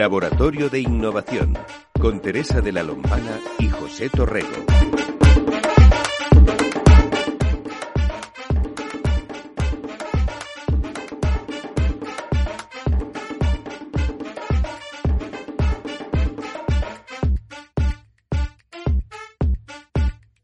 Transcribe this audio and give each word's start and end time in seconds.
Laboratorio 0.00 0.70
de 0.70 0.80
Innovación 0.80 1.58
con 2.00 2.22
Teresa 2.22 2.62
de 2.62 2.72
la 2.72 2.82
Lombana 2.82 3.38
y 3.58 3.68
José 3.68 4.08
Torrego. 4.08 4.48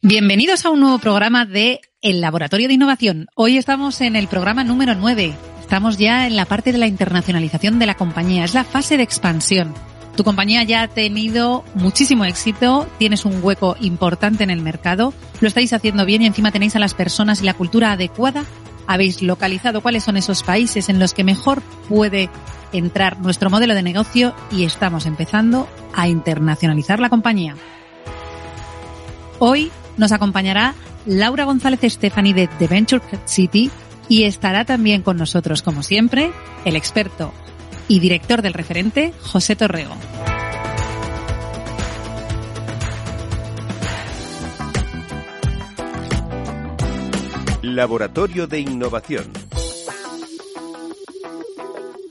Bienvenidos 0.03 0.67
a 0.67 0.71
un 0.71 0.81
nuevo 0.81 0.99
programa 0.99 1.47
de 1.47 1.81
El 2.03 2.21
Laboratorio 2.21 2.69
de 2.69 2.75
Innovación. 2.75 3.29
Hoy 3.35 3.57
estamos 3.57 4.03
en 4.03 4.17
el 4.17 4.29
programa 4.29 4.65
número 4.65 4.95
9. 4.95 5.46
Estamos 5.67 5.99
ya 5.99 6.29
en 6.29 6.37
la 6.37 6.45
parte 6.45 6.71
de 6.71 6.79
la 6.79 6.87
internacionalización 6.87 7.81
de 7.81 7.87
la 7.87 7.97
compañía. 7.97 8.45
Es 8.45 8.55
la 8.55 8.63
fase 8.63 8.97
de 8.97 9.03
expansión. 9.03 9.75
Tu 10.17 10.23
compañía 10.23 10.63
ya 10.63 10.83
ha 10.83 10.89
tenido 10.89 11.65
muchísimo 11.75 12.25
éxito, 12.25 12.87
tienes 13.01 13.25
un 13.25 13.43
hueco 13.43 13.77
importante 13.81 14.45
en 14.45 14.51
el 14.51 14.63
mercado, 14.63 15.13
lo 15.41 15.49
estáis 15.49 15.73
haciendo 15.73 16.07
bien 16.07 16.23
y 16.23 16.27
encima 16.27 16.53
tenéis 16.53 16.77
a 16.77 16.79
las 16.79 16.95
personas 16.95 17.43
y 17.43 17.45
la 17.47 17.55
cultura 17.55 17.91
adecuada. 17.91 18.45
Habéis 18.87 19.23
localizado 19.23 19.81
cuáles 19.81 20.05
son 20.05 20.17
esos 20.17 20.45
países 20.45 20.89
en 20.89 21.01
los 21.01 21.15
que 21.15 21.25
mejor 21.25 21.63
puede 21.89 22.31
entrar 22.73 23.19
nuestro 23.19 23.51
modelo 23.51 23.75
de 23.75 23.83
negocio 23.83 24.37
y 24.53 24.65
estamos 24.67 25.05
empezando 25.05 25.69
a 25.97 26.07
internacionalizar 26.07 27.01
la 27.01 27.11
compañía. 27.11 27.57
Hoy 29.41 29.73
nos 29.97 30.13
acompañará 30.13 30.77
Laura 31.07 31.43
González 31.43 31.81
Stephanie 31.93 32.35
de 32.35 32.47
The 32.47 32.69
Venture 32.69 33.03
City 33.25 33.69
y 34.09 34.25
estará 34.25 34.65
también 34.65 35.03
con 35.03 35.17
nosotros, 35.17 35.63
como 35.63 35.83
siempre, 35.83 36.31
el 36.65 36.77
experto 36.77 37.33
y 37.89 38.01
director 38.01 38.43
del 38.43 38.55
referente, 38.55 39.13
José 39.21 39.57
Torrego. 39.57 39.97
Laboratorio 47.63 48.47
de 48.47 48.61
Innovación. 48.61 49.25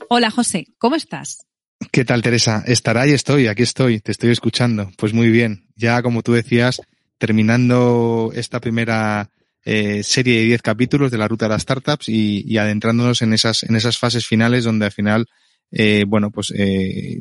Hola 0.08 0.30
José, 0.30 0.68
¿cómo 0.78 0.96
estás? 0.96 1.46
¿Qué 1.90 2.04
tal 2.04 2.22
Teresa? 2.22 2.62
Estará 2.66 3.06
y 3.06 3.12
estoy, 3.12 3.48
aquí 3.48 3.62
estoy, 3.62 4.00
te 4.00 4.12
estoy 4.12 4.30
escuchando. 4.30 4.90
Pues 4.96 5.12
muy 5.12 5.30
bien, 5.30 5.66
ya 5.74 6.02
como 6.02 6.22
tú 6.22 6.32
decías, 6.32 6.80
terminando 7.18 8.30
esta 8.34 8.60
primera 8.60 9.30
eh, 9.66 10.04
serie 10.04 10.38
de 10.38 10.44
10 10.44 10.62
capítulos 10.62 11.10
de 11.10 11.18
la 11.18 11.26
ruta 11.26 11.46
de 11.46 11.50
las 11.50 11.62
startups 11.62 12.08
y, 12.08 12.44
y, 12.46 12.56
adentrándonos 12.56 13.20
en 13.22 13.32
esas, 13.32 13.64
en 13.64 13.74
esas 13.74 13.98
fases 13.98 14.24
finales 14.24 14.62
donde 14.62 14.86
al 14.86 14.92
final, 14.92 15.26
eh, 15.72 16.04
bueno, 16.06 16.30
pues 16.30 16.52
eh, 16.56 17.20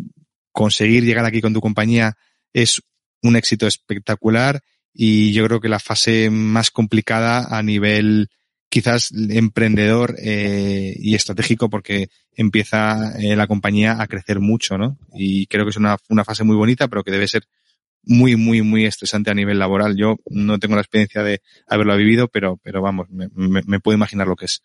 conseguir 0.52 1.04
llegar 1.04 1.26
aquí 1.26 1.42
con 1.42 1.54
tu 1.54 1.60
compañía 1.60 2.16
es 2.54 2.84
un 3.24 3.36
éxito 3.36 3.66
espectacular 3.66 4.62
y 4.94 5.34
yo 5.34 5.44
creo 5.48 5.60
que 5.60 5.70
la 5.70 5.80
fase 5.80 6.30
más 6.30 6.70
complicada 6.70 7.48
a 7.50 7.64
nivel 7.64 8.30
quizás 8.70 9.12
emprendedor 9.12 10.16
eh, 10.20 10.94
y 11.00 11.16
estratégico 11.16 11.70
porque 11.70 12.10
empieza 12.36 13.14
eh, 13.18 13.36
la 13.36 13.48
compañía 13.48 14.00
a 14.00 14.08
crecer 14.08 14.40
mucho, 14.40 14.78
¿no? 14.78 15.00
Y 15.16 15.48
creo 15.48 15.66
que 15.66 15.72
es 15.72 15.78
una, 15.78 15.98
una 16.10 16.24
fase 16.24 16.44
muy 16.44 16.56
bonita, 16.56 16.88
pero 16.88 17.04
que 17.04 17.12
debe 17.12 17.28
ser 17.28 17.48
muy, 18.06 18.36
muy, 18.36 18.62
muy 18.62 18.86
estresante 18.86 19.32
a 19.32 19.34
nivel 19.34 19.60
laboral. 19.60 19.96
Yo 19.96 20.18
no 20.30 20.60
tengo 20.60 20.76
la 20.76 20.82
experiencia 20.82 21.24
de 21.24 21.42
haberlo 21.68 21.96
vivido, 21.98 22.28
pero, 22.28 22.58
pero 22.64 22.82
vamos, 22.82 23.10
me, 23.10 23.28
me, 23.34 23.80
puedo 23.80 23.96
imaginar 23.96 24.28
lo 24.28 24.36
que 24.36 24.46
es. 24.46 24.62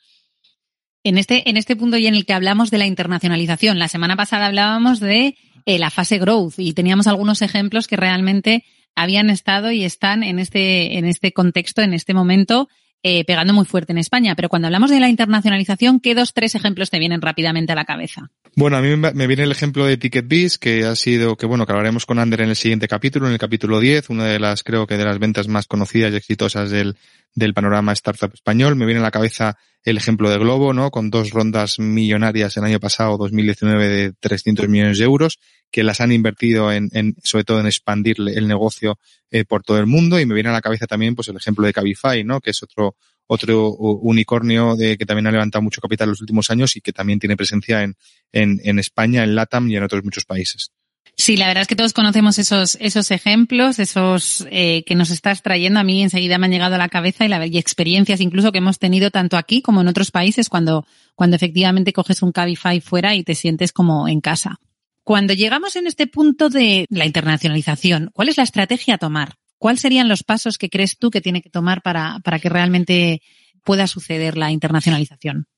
En 1.02 1.16
este, 1.16 1.48
en 1.48 1.56
este 1.56 1.76
punto 1.76 1.96
y 1.96 2.06
en 2.06 2.14
el 2.14 2.26
que 2.26 2.34
hablamos 2.34 2.70
de 2.70 2.78
la 2.78 2.86
internacionalización, 2.86 3.78
la 3.78 3.88
semana 3.88 4.16
pasada 4.16 4.46
hablábamos 4.46 5.00
de 5.00 5.36
eh, 5.64 5.78
la 5.78 5.90
fase 5.90 6.18
growth 6.18 6.54
y 6.58 6.74
teníamos 6.74 7.06
algunos 7.06 7.42
ejemplos 7.42 7.86
que 7.86 7.96
realmente 7.96 8.64
habían 8.94 9.30
estado 9.30 9.70
y 9.70 9.84
están 9.84 10.22
en 10.22 10.38
este, 10.38 10.98
en 10.98 11.06
este 11.06 11.32
contexto, 11.32 11.80
en 11.80 11.94
este 11.94 12.12
momento, 12.12 12.68
eh, 13.02 13.24
pegando 13.24 13.52
muy 13.52 13.64
fuerte 13.64 13.92
en 13.92 13.98
España. 13.98 14.34
Pero 14.34 14.48
cuando 14.48 14.66
hablamos 14.66 14.90
de 14.90 15.00
la 15.00 15.08
internacionalización, 15.08 16.00
¿qué 16.00 16.14
dos, 16.14 16.34
tres 16.34 16.54
ejemplos 16.54 16.90
te 16.90 16.98
vienen 16.98 17.20
rápidamente 17.20 17.72
a 17.72 17.74
la 17.74 17.84
cabeza? 17.84 18.30
Bueno, 18.56 18.76
a 18.76 18.82
mí 18.82 18.96
me 18.96 19.26
viene 19.26 19.44
el 19.44 19.52
ejemplo 19.52 19.86
de 19.86 19.96
TicketBiz, 19.96 20.58
que 20.58 20.84
ha 20.84 20.96
sido, 20.96 21.36
que 21.36 21.46
bueno, 21.46 21.66
que 21.66 21.72
hablaremos 21.72 22.04
con 22.04 22.18
Ander 22.18 22.42
en 22.42 22.50
el 22.50 22.56
siguiente 22.56 22.88
capítulo, 22.88 23.26
en 23.26 23.32
el 23.32 23.38
capítulo 23.38 23.80
10, 23.80 24.10
una 24.10 24.26
de 24.26 24.40
las, 24.40 24.62
creo 24.64 24.86
que 24.86 24.96
de 24.96 25.04
las 25.04 25.18
ventas 25.18 25.48
más 25.48 25.66
conocidas 25.66 26.12
y 26.12 26.16
exitosas 26.16 26.70
del, 26.70 26.96
del 27.34 27.54
panorama 27.54 27.92
startup 27.92 28.32
español. 28.34 28.76
Me 28.76 28.86
viene 28.86 29.00
a 29.00 29.04
la 29.04 29.10
cabeza 29.10 29.56
el 29.84 29.96
ejemplo 29.96 30.30
de 30.30 30.38
Globo, 30.38 30.72
¿no? 30.72 30.90
Con 30.90 31.10
dos 31.10 31.30
rondas 31.30 31.78
millonarias 31.78 32.56
el 32.56 32.64
año 32.64 32.80
pasado, 32.80 33.16
2019, 33.16 33.88
de 33.88 34.12
300 34.12 34.68
millones 34.68 34.98
de 34.98 35.04
euros, 35.04 35.38
que 35.70 35.84
las 35.84 36.00
han 36.00 36.12
invertido 36.12 36.72
en, 36.72 36.90
en 36.92 37.14
sobre 37.22 37.44
todo 37.44 37.60
en 37.60 37.66
expandir 37.66 38.16
el 38.18 38.46
negocio 38.46 38.98
eh, 39.30 39.44
por 39.44 39.62
todo 39.62 39.78
el 39.78 39.86
mundo. 39.86 40.20
Y 40.20 40.26
me 40.26 40.34
viene 40.34 40.50
a 40.50 40.52
la 40.52 40.60
cabeza 40.60 40.86
también, 40.86 41.14
pues, 41.14 41.28
el 41.28 41.36
ejemplo 41.36 41.66
de 41.66 41.72
Cabify, 41.72 42.24
¿no? 42.24 42.40
Que 42.40 42.50
es 42.50 42.62
otro, 42.62 42.96
otro 43.26 43.70
unicornio 43.70 44.76
de, 44.76 44.98
que 44.98 45.06
también 45.06 45.26
ha 45.28 45.32
levantado 45.32 45.62
mucho 45.62 45.80
capital 45.80 46.06
en 46.06 46.10
los 46.10 46.20
últimos 46.20 46.50
años 46.50 46.76
y 46.76 46.80
que 46.80 46.92
también 46.92 47.18
tiene 47.18 47.36
presencia 47.36 47.82
en, 47.82 47.96
en, 48.32 48.60
en 48.64 48.78
España, 48.78 49.24
en 49.24 49.34
LATAM 49.34 49.68
y 49.70 49.76
en 49.76 49.84
otros 49.84 50.04
muchos 50.04 50.24
países. 50.24 50.72
Sí, 51.20 51.36
la 51.36 51.48
verdad 51.48 51.62
es 51.62 51.68
que 51.68 51.76
todos 51.76 51.92
conocemos 51.92 52.38
esos, 52.38 52.78
esos 52.80 53.10
ejemplos, 53.10 53.78
esos 53.78 54.46
eh, 54.50 54.84
que 54.86 54.94
nos 54.94 55.10
estás 55.10 55.42
trayendo. 55.42 55.78
A 55.78 55.84
mí 55.84 56.02
enseguida 56.02 56.38
me 56.38 56.46
han 56.46 56.52
llegado 56.52 56.76
a 56.76 56.78
la 56.78 56.88
cabeza 56.88 57.26
y, 57.26 57.28
la, 57.28 57.46
y 57.46 57.58
experiencias 57.58 58.22
incluso 58.22 58.52
que 58.52 58.58
hemos 58.58 58.78
tenido 58.78 59.10
tanto 59.10 59.36
aquí 59.36 59.60
como 59.60 59.82
en 59.82 59.88
otros 59.88 60.10
países 60.10 60.48
cuando, 60.48 60.86
cuando 61.14 61.36
efectivamente 61.36 61.92
coges 61.92 62.22
un 62.22 62.32
Cabify 62.32 62.80
fuera 62.80 63.14
y 63.14 63.22
te 63.22 63.34
sientes 63.34 63.70
como 63.70 64.08
en 64.08 64.22
casa. 64.22 64.60
Cuando 65.04 65.34
llegamos 65.34 65.76
en 65.76 65.86
este 65.86 66.06
punto 66.06 66.48
de 66.48 66.86
la 66.88 67.04
internacionalización, 67.04 68.10
¿cuál 68.14 68.30
es 68.30 68.38
la 68.38 68.44
estrategia 68.44 68.94
a 68.94 68.98
tomar? 68.98 69.34
¿Cuáles 69.58 69.82
serían 69.82 70.08
los 70.08 70.22
pasos 70.22 70.56
que 70.56 70.70
crees 70.70 70.96
tú 70.96 71.10
que 71.10 71.20
tiene 71.20 71.42
que 71.42 71.50
tomar 71.50 71.82
para, 71.82 72.20
para 72.24 72.38
que 72.38 72.48
realmente 72.48 73.20
pueda 73.62 73.86
suceder 73.86 74.38
la 74.38 74.52
internacionalización? 74.52 75.49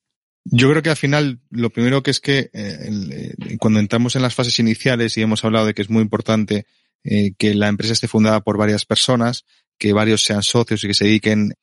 Yo 0.44 0.70
creo 0.70 0.82
que 0.82 0.91
al 0.91 0.97
final 0.97 1.41
lo 1.50 1.70
primero 1.70 2.03
que 2.03 2.10
es 2.10 2.20
que 2.20 2.50
eh, 2.53 3.34
cuando 3.58 3.78
entramos 3.78 4.16
en 4.16 4.22
las 4.22 4.34
fases 4.34 4.58
iniciales 4.58 5.16
y 5.16 5.22
hemos 5.22 5.44
hablado 5.44 5.66
de 5.66 5.75
que 5.75 5.82
es 5.82 5.91
muy 5.91 6.03
importante 6.03 6.66
eh, 7.04 7.32
que 7.38 7.54
la 7.54 7.69
empresa 7.69 7.92
esté 7.92 8.08
fundada 8.08 8.41
por 8.41 8.58
varias 8.58 8.84
personas, 8.84 9.44
que 9.78 9.92
varios 9.92 10.22
sean 10.22 10.42
socios 10.42 10.82
y 10.82 10.88
que 10.88 10.94
se 10.94 11.04
dediquen 11.04 11.54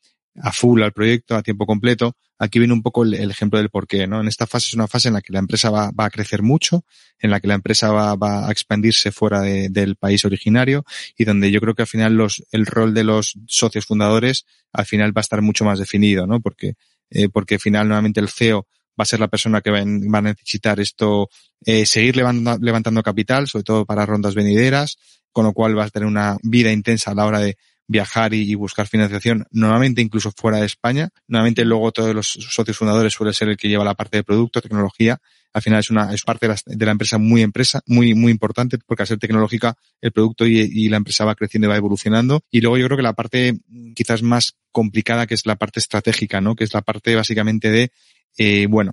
a 0.41 0.51
full 0.51 0.81
al 0.81 0.93
proyecto, 0.93 1.35
a 1.35 1.43
tiempo 1.43 1.65
completo, 1.65 2.15
aquí 2.37 2.59
viene 2.59 2.73
un 2.73 2.81
poco 2.81 3.03
el, 3.03 3.13
ejemplo 3.29 3.59
del 3.59 3.69
por 3.69 3.87
qué, 3.87 4.07
¿no? 4.07 4.21
En 4.21 4.27
esta 4.27 4.47
fase 4.47 4.67
es 4.67 4.73
una 4.73 4.87
fase 4.87 5.09
en 5.09 5.15
la 5.15 5.21
que 5.21 5.33
la 5.33 5.39
empresa 5.39 5.69
va, 5.69 5.91
va 5.91 6.05
a 6.05 6.09
crecer 6.09 6.41
mucho, 6.41 6.85
en 7.19 7.31
la 7.31 7.41
que 7.41 7.47
la 7.47 7.55
empresa 7.55 7.91
va, 7.91 8.15
va 8.15 8.47
a 8.47 8.51
expandirse 8.51 9.11
fuera 9.11 9.41
de, 9.41 9.69
del 9.69 9.97
país 9.97 10.23
originario 10.23 10.85
y 11.17 11.25
donde 11.25 11.51
yo 11.51 11.59
creo 11.59 11.75
que 11.75 11.81
al 11.81 11.87
final 11.87 12.15
los, 12.15 12.43
el 12.51 12.65
rol 12.65 12.93
de 12.93 13.03
los 13.03 13.37
socios 13.47 13.85
fundadores 13.85 14.45
al 14.71 14.85
final 14.85 15.15
va 15.15 15.19
a 15.19 15.27
estar 15.27 15.41
mucho 15.41 15.65
más 15.65 15.79
definido, 15.79 16.25
¿no? 16.27 16.39
Porque 16.39 16.75
eh, 17.09 17.29
porque 17.29 17.55
al 17.55 17.61
final 17.61 17.87
nuevamente 17.87 18.19
el 18.19 18.29
CEO 18.29 18.67
va 18.99 19.03
a 19.03 19.05
ser 19.05 19.19
la 19.19 19.27
persona 19.27 19.61
que 19.61 19.71
va, 19.71 19.79
a 19.79 20.21
necesitar 20.21 20.79
esto, 20.79 21.29
eh, 21.65 21.85
seguir 21.85 22.17
levantando, 22.17 22.63
levantando 22.63 23.03
capital, 23.03 23.47
sobre 23.47 23.63
todo 23.63 23.85
para 23.85 24.05
rondas 24.05 24.35
venideras, 24.35 24.97
con 25.31 25.45
lo 25.45 25.53
cual 25.53 25.77
va 25.77 25.85
a 25.85 25.89
tener 25.89 26.07
una 26.07 26.37
vida 26.43 26.71
intensa 26.71 27.11
a 27.11 27.15
la 27.15 27.25
hora 27.25 27.39
de 27.39 27.57
viajar 27.89 28.35
y, 28.35 28.53
buscar 28.53 28.87
financiación, 28.87 29.47
normalmente 29.49 30.01
incluso 30.01 30.31
fuera 30.31 30.59
de 30.59 30.67
España. 30.67 31.09
Normalmente 31.27 31.65
luego 31.65 31.91
todos 31.91 32.13
los 32.13 32.27
socios 32.27 32.77
fundadores 32.77 33.11
suele 33.11 33.33
ser 33.33 33.49
el 33.49 33.57
que 33.57 33.67
lleva 33.67 33.83
la 33.83 33.95
parte 33.95 34.17
de 34.17 34.23
producto, 34.23 34.61
tecnología. 34.61 35.19
Al 35.53 35.63
final 35.63 35.79
es 35.79 35.89
una, 35.89 36.13
es 36.13 36.21
parte 36.21 36.47
de 36.47 36.53
la, 36.53 36.59
de 36.63 36.85
la 36.85 36.91
empresa 36.91 37.17
muy 37.17 37.41
empresa, 37.41 37.81
muy, 37.87 38.13
muy 38.13 38.31
importante, 38.31 38.77
porque 38.85 39.01
al 39.01 39.07
ser 39.07 39.17
tecnológica, 39.17 39.75
el 40.01 40.11
producto 40.11 40.45
y, 40.45 40.87
la 40.87 40.97
empresa 40.97 41.25
va 41.25 41.33
creciendo 41.33 41.67
y 41.67 41.69
va 41.71 41.77
evolucionando. 41.77 42.43
Y 42.51 42.61
luego 42.61 42.77
yo 42.77 42.85
creo 42.85 42.97
que 42.97 43.03
la 43.03 43.13
parte 43.13 43.57
quizás 43.95 44.21
más 44.21 44.55
complicada, 44.71 45.25
que 45.25 45.33
es 45.33 45.47
la 45.47 45.55
parte 45.55 45.79
estratégica, 45.79 46.41
¿no? 46.41 46.55
Que 46.55 46.65
es 46.65 46.73
la 46.75 46.83
parte 46.83 47.15
básicamente 47.15 47.71
de, 47.71 47.91
eh, 48.37 48.67
bueno, 48.67 48.91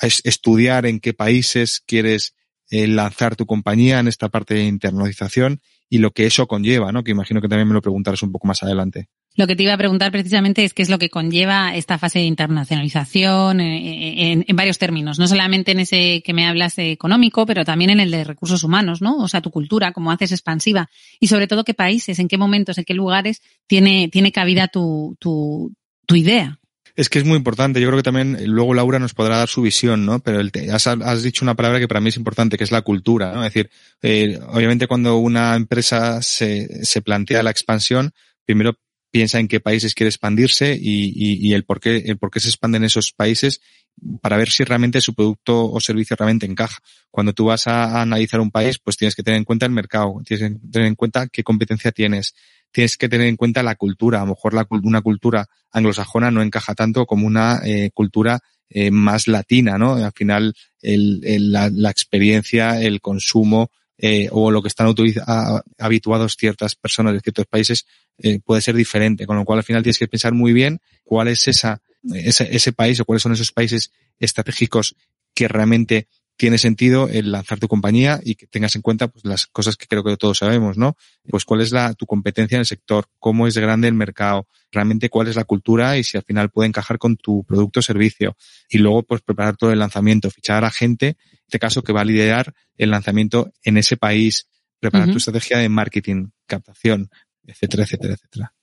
es 0.00 0.22
estudiar 0.24 0.86
en 0.86 0.98
qué 0.98 1.14
países 1.14 1.84
quieres 1.86 2.34
eh, 2.70 2.88
lanzar 2.88 3.36
tu 3.36 3.46
compañía 3.46 4.00
en 4.00 4.08
esta 4.08 4.28
parte 4.28 4.54
de 4.54 4.64
internalización 4.64 5.60
y 5.94 5.98
lo 5.98 6.10
que 6.10 6.26
eso 6.26 6.48
conlleva, 6.48 6.90
¿no? 6.90 7.04
Que 7.04 7.12
imagino 7.12 7.40
que 7.40 7.46
también 7.46 7.68
me 7.68 7.74
lo 7.74 7.80
preguntarás 7.80 8.20
un 8.24 8.32
poco 8.32 8.48
más 8.48 8.64
adelante. 8.64 9.06
Lo 9.36 9.46
que 9.46 9.54
te 9.54 9.62
iba 9.62 9.74
a 9.74 9.78
preguntar 9.78 10.10
precisamente 10.10 10.64
es 10.64 10.74
qué 10.74 10.82
es 10.82 10.90
lo 10.90 10.98
que 10.98 11.08
conlleva 11.08 11.76
esta 11.76 11.98
fase 11.98 12.18
de 12.18 12.24
internacionalización 12.24 13.60
eh, 13.60 14.32
en, 14.32 14.44
en, 14.48 14.56
varios 14.56 14.78
términos, 14.78 15.20
no 15.20 15.28
solamente 15.28 15.70
en 15.70 15.78
ese 15.78 16.20
que 16.24 16.32
me 16.32 16.48
hablas 16.48 16.78
económico, 16.78 17.46
pero 17.46 17.64
también 17.64 17.90
en 17.90 18.00
el 18.00 18.10
de 18.10 18.24
recursos 18.24 18.64
humanos, 18.64 19.02
¿no? 19.02 19.18
O 19.18 19.28
sea, 19.28 19.40
tu 19.40 19.52
cultura, 19.52 19.92
cómo 19.92 20.10
haces 20.10 20.32
expansiva 20.32 20.90
y 21.20 21.28
sobre 21.28 21.46
todo 21.46 21.62
qué 21.62 21.74
países, 21.74 22.18
en 22.18 22.26
qué 22.26 22.38
momentos, 22.38 22.76
en 22.76 22.84
qué 22.84 22.94
lugares 22.94 23.40
tiene, 23.68 24.08
tiene 24.08 24.32
cabida 24.32 24.66
tu, 24.66 25.16
tu 25.20 26.16
idea. 26.16 26.58
Es 26.96 27.08
que 27.08 27.18
es 27.18 27.24
muy 27.24 27.36
importante. 27.36 27.80
Yo 27.80 27.88
creo 27.88 27.98
que 27.98 28.04
también 28.04 28.36
eh, 28.36 28.46
luego 28.46 28.72
Laura 28.72 28.98
nos 28.98 29.14
podrá 29.14 29.38
dar 29.38 29.48
su 29.48 29.62
visión, 29.62 30.06
¿no? 30.06 30.20
Pero 30.20 30.40
el 30.40 30.52
has, 30.72 30.86
has, 30.86 31.22
dicho 31.22 31.44
una 31.44 31.56
palabra 31.56 31.80
que 31.80 31.88
para 31.88 32.00
mí 32.00 32.10
es 32.10 32.16
importante, 32.16 32.56
que 32.56 32.64
es 32.64 32.70
la 32.70 32.82
cultura, 32.82 33.32
¿no? 33.32 33.44
Es 33.44 33.52
decir, 33.52 33.70
eh, 34.02 34.38
obviamente 34.48 34.86
cuando 34.86 35.16
una 35.16 35.56
empresa 35.56 36.22
se, 36.22 36.84
se 36.84 37.02
plantea 37.02 37.42
la 37.42 37.50
expansión, 37.50 38.12
primero 38.44 38.78
piensa 39.10 39.38
en 39.38 39.48
qué 39.48 39.60
países 39.60 39.94
quiere 39.94 40.08
expandirse 40.08 40.76
y, 40.80 41.12
y, 41.14 41.52
el 41.52 41.64
por 41.64 41.78
qué, 41.78 41.98
el 41.98 42.18
por 42.18 42.32
qué 42.32 42.40
se 42.40 42.48
expanden 42.48 42.82
esos 42.82 43.12
países 43.12 43.60
para 44.20 44.36
ver 44.36 44.50
si 44.50 44.64
realmente 44.64 45.00
su 45.00 45.14
producto 45.14 45.70
o 45.70 45.80
servicio 45.80 46.16
realmente 46.16 46.46
encaja. 46.46 46.80
Cuando 47.12 47.32
tú 47.32 47.44
vas 47.44 47.68
a, 47.68 47.84
a, 47.84 48.02
analizar 48.02 48.40
un 48.40 48.50
país, 48.50 48.80
pues 48.80 48.96
tienes 48.96 49.14
que 49.14 49.22
tener 49.22 49.38
en 49.38 49.44
cuenta 49.44 49.66
el 49.66 49.72
mercado, 49.72 50.20
tienes 50.24 50.50
que 50.50 50.68
tener 50.68 50.88
en 50.88 50.96
cuenta 50.96 51.28
qué 51.28 51.44
competencia 51.44 51.92
tienes, 51.92 52.34
tienes 52.74 52.96
que 52.96 53.08
tener 53.08 53.28
en 53.28 53.36
cuenta 53.36 53.62
la 53.62 53.76
cultura. 53.76 54.18
A 54.18 54.22
lo 54.22 54.30
mejor 54.30 54.52
la, 54.52 54.66
una 54.82 55.00
cultura 55.00 55.46
anglosajona 55.70 56.32
no 56.32 56.42
encaja 56.42 56.74
tanto 56.74 57.06
como 57.06 57.26
una 57.26 57.60
eh, 57.64 57.90
cultura 57.94 58.40
eh, 58.68 58.90
más 58.90 59.28
latina, 59.28 59.78
¿no? 59.78 59.94
Al 59.94 60.10
final, 60.12 60.52
la, 60.82 61.90
experiencia, 61.90 62.82
el 62.82 63.00
consumo 63.00 63.70
eh, 63.96 64.28
o 64.32 64.50
lo 64.50 64.62
que 64.62 64.68
están 64.68 64.92
habituados 65.78 66.36
ciertas 66.36 66.74
personas 66.74 67.14
de 67.14 67.20
ciertos 67.20 67.46
países 67.46 67.86
eh, 68.18 68.40
puede 68.44 68.62
ser 68.62 68.74
diferente. 68.74 69.26
Con 69.26 69.36
lo 69.36 69.44
cual, 69.44 69.60
al 69.60 69.64
final 69.64 69.84
tienes 69.84 69.98
que 69.98 70.08
pensar 70.08 70.32
muy 70.32 70.52
bien 70.52 70.80
cuál 71.04 71.28
es 71.28 71.46
esa, 71.46 71.82
ese, 72.12 72.48
ese 72.50 72.72
país 72.72 72.98
o 72.98 73.04
cuáles 73.04 73.22
son 73.22 73.32
esos 73.32 73.52
países 73.52 73.92
estratégicos 74.18 74.96
que 75.34 75.46
realmente 75.46 76.08
tiene 76.36 76.58
sentido 76.58 77.08
el 77.08 77.30
lanzar 77.30 77.60
tu 77.60 77.68
compañía 77.68 78.20
y 78.22 78.34
que 78.34 78.46
tengas 78.46 78.74
en 78.74 78.82
cuenta 78.82 79.08
pues, 79.08 79.24
las 79.24 79.46
cosas 79.46 79.76
que 79.76 79.86
creo 79.86 80.02
que 80.02 80.16
todos 80.16 80.38
sabemos, 80.38 80.76
¿no? 80.76 80.96
Pues 81.28 81.44
cuál 81.44 81.60
es 81.60 81.70
la, 81.70 81.94
tu 81.94 82.06
competencia 82.06 82.56
en 82.56 82.60
el 82.60 82.66
sector, 82.66 83.06
cómo 83.18 83.46
es 83.46 83.56
grande 83.56 83.86
el 83.86 83.94
mercado, 83.94 84.48
realmente 84.72 85.08
cuál 85.08 85.28
es 85.28 85.36
la 85.36 85.44
cultura 85.44 85.96
y 85.96 86.04
si 86.04 86.16
al 86.16 86.24
final 86.24 86.50
puede 86.50 86.68
encajar 86.68 86.98
con 86.98 87.16
tu 87.16 87.44
producto 87.44 87.80
o 87.80 87.82
servicio. 87.82 88.36
Y 88.68 88.78
luego, 88.78 89.04
pues 89.04 89.22
preparar 89.22 89.56
todo 89.56 89.70
el 89.72 89.78
lanzamiento, 89.78 90.30
fichar 90.30 90.64
a 90.64 90.70
gente, 90.70 91.08
en 91.08 91.38
este 91.46 91.58
caso, 91.58 91.82
que 91.82 91.92
va 91.92 92.00
a 92.00 92.04
liderar 92.04 92.52
el 92.76 92.90
lanzamiento 92.90 93.52
en 93.62 93.76
ese 93.76 93.96
país, 93.96 94.48
preparar 94.80 95.06
uh 95.06 95.10
-huh. 95.10 95.14
tu 95.14 95.18
estrategia 95.18 95.58
de 95.58 95.68
marketing, 95.68 96.30
captación, 96.46 97.10
etcétera, 97.46 97.84
etcétera, 97.84 98.14
etcétera. 98.14 98.54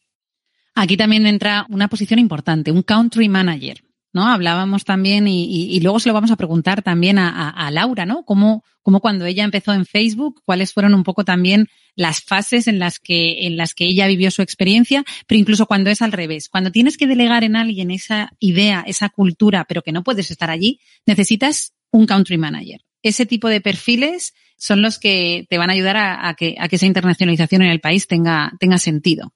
Aquí 0.75 0.97
también 0.97 1.25
entra 1.25 1.65
una 1.69 1.87
posición 1.87 2.19
importante, 2.19 2.71
un 2.71 2.83
country 2.83 3.29
manager. 3.29 3.81
¿No? 4.13 4.27
Hablábamos 4.27 4.83
también 4.83 5.27
y, 5.27 5.45
y, 5.45 5.79
luego 5.79 5.99
se 5.99 6.09
lo 6.09 6.13
vamos 6.13 6.31
a 6.31 6.35
preguntar 6.35 6.81
también 6.81 7.17
a, 7.17 7.29
a, 7.29 7.49
a 7.67 7.71
Laura, 7.71 8.05
¿no? 8.05 8.23
Cómo, 8.25 8.63
cómo, 8.81 8.99
cuando 8.99 9.25
ella 9.25 9.43
empezó 9.43 9.73
en 9.73 9.85
Facebook, 9.85 10.41
cuáles 10.45 10.73
fueron 10.73 10.93
un 10.93 11.03
poco 11.03 11.23
también 11.23 11.67
las 11.95 12.21
fases 12.21 12.67
en 12.67 12.79
las 12.79 12.99
que, 12.99 13.47
en 13.47 13.57
las 13.57 13.73
que 13.73 13.85
ella 13.85 14.07
vivió 14.07 14.31
su 14.31 14.41
experiencia, 14.41 15.03
pero 15.27 15.39
incluso 15.39 15.65
cuando 15.65 15.89
es 15.89 16.01
al 16.01 16.11
revés. 16.11 16.49
Cuando 16.49 16.71
tienes 16.71 16.97
que 16.97 17.07
delegar 17.07 17.43
en 17.43 17.55
alguien 17.55 17.91
esa 17.91 18.31
idea, 18.39 18.83
esa 18.85 19.09
cultura, 19.09 19.65
pero 19.67 19.81
que 19.81 19.91
no 19.91 20.03
puedes 20.03 20.31
estar 20.31 20.49
allí, 20.49 20.79
necesitas 21.05 21.73
un 21.91 22.05
country 22.05 22.37
manager. 22.37 22.81
Ese 23.03 23.25
tipo 23.25 23.47
de 23.47 23.61
perfiles 23.61 24.33
son 24.57 24.81
los 24.81 24.99
que 24.99 25.47
te 25.49 25.57
van 25.57 25.69
a 25.69 25.73
ayudar 25.73 25.97
a, 25.97 26.29
a 26.29 26.35
que, 26.35 26.55
a 26.59 26.67
que 26.67 26.75
esa 26.75 26.85
internacionalización 26.85 27.63
en 27.63 27.71
el 27.71 27.79
país 27.79 28.07
tenga, 28.07 28.53
tenga 28.59 28.77
sentido. 28.77 29.33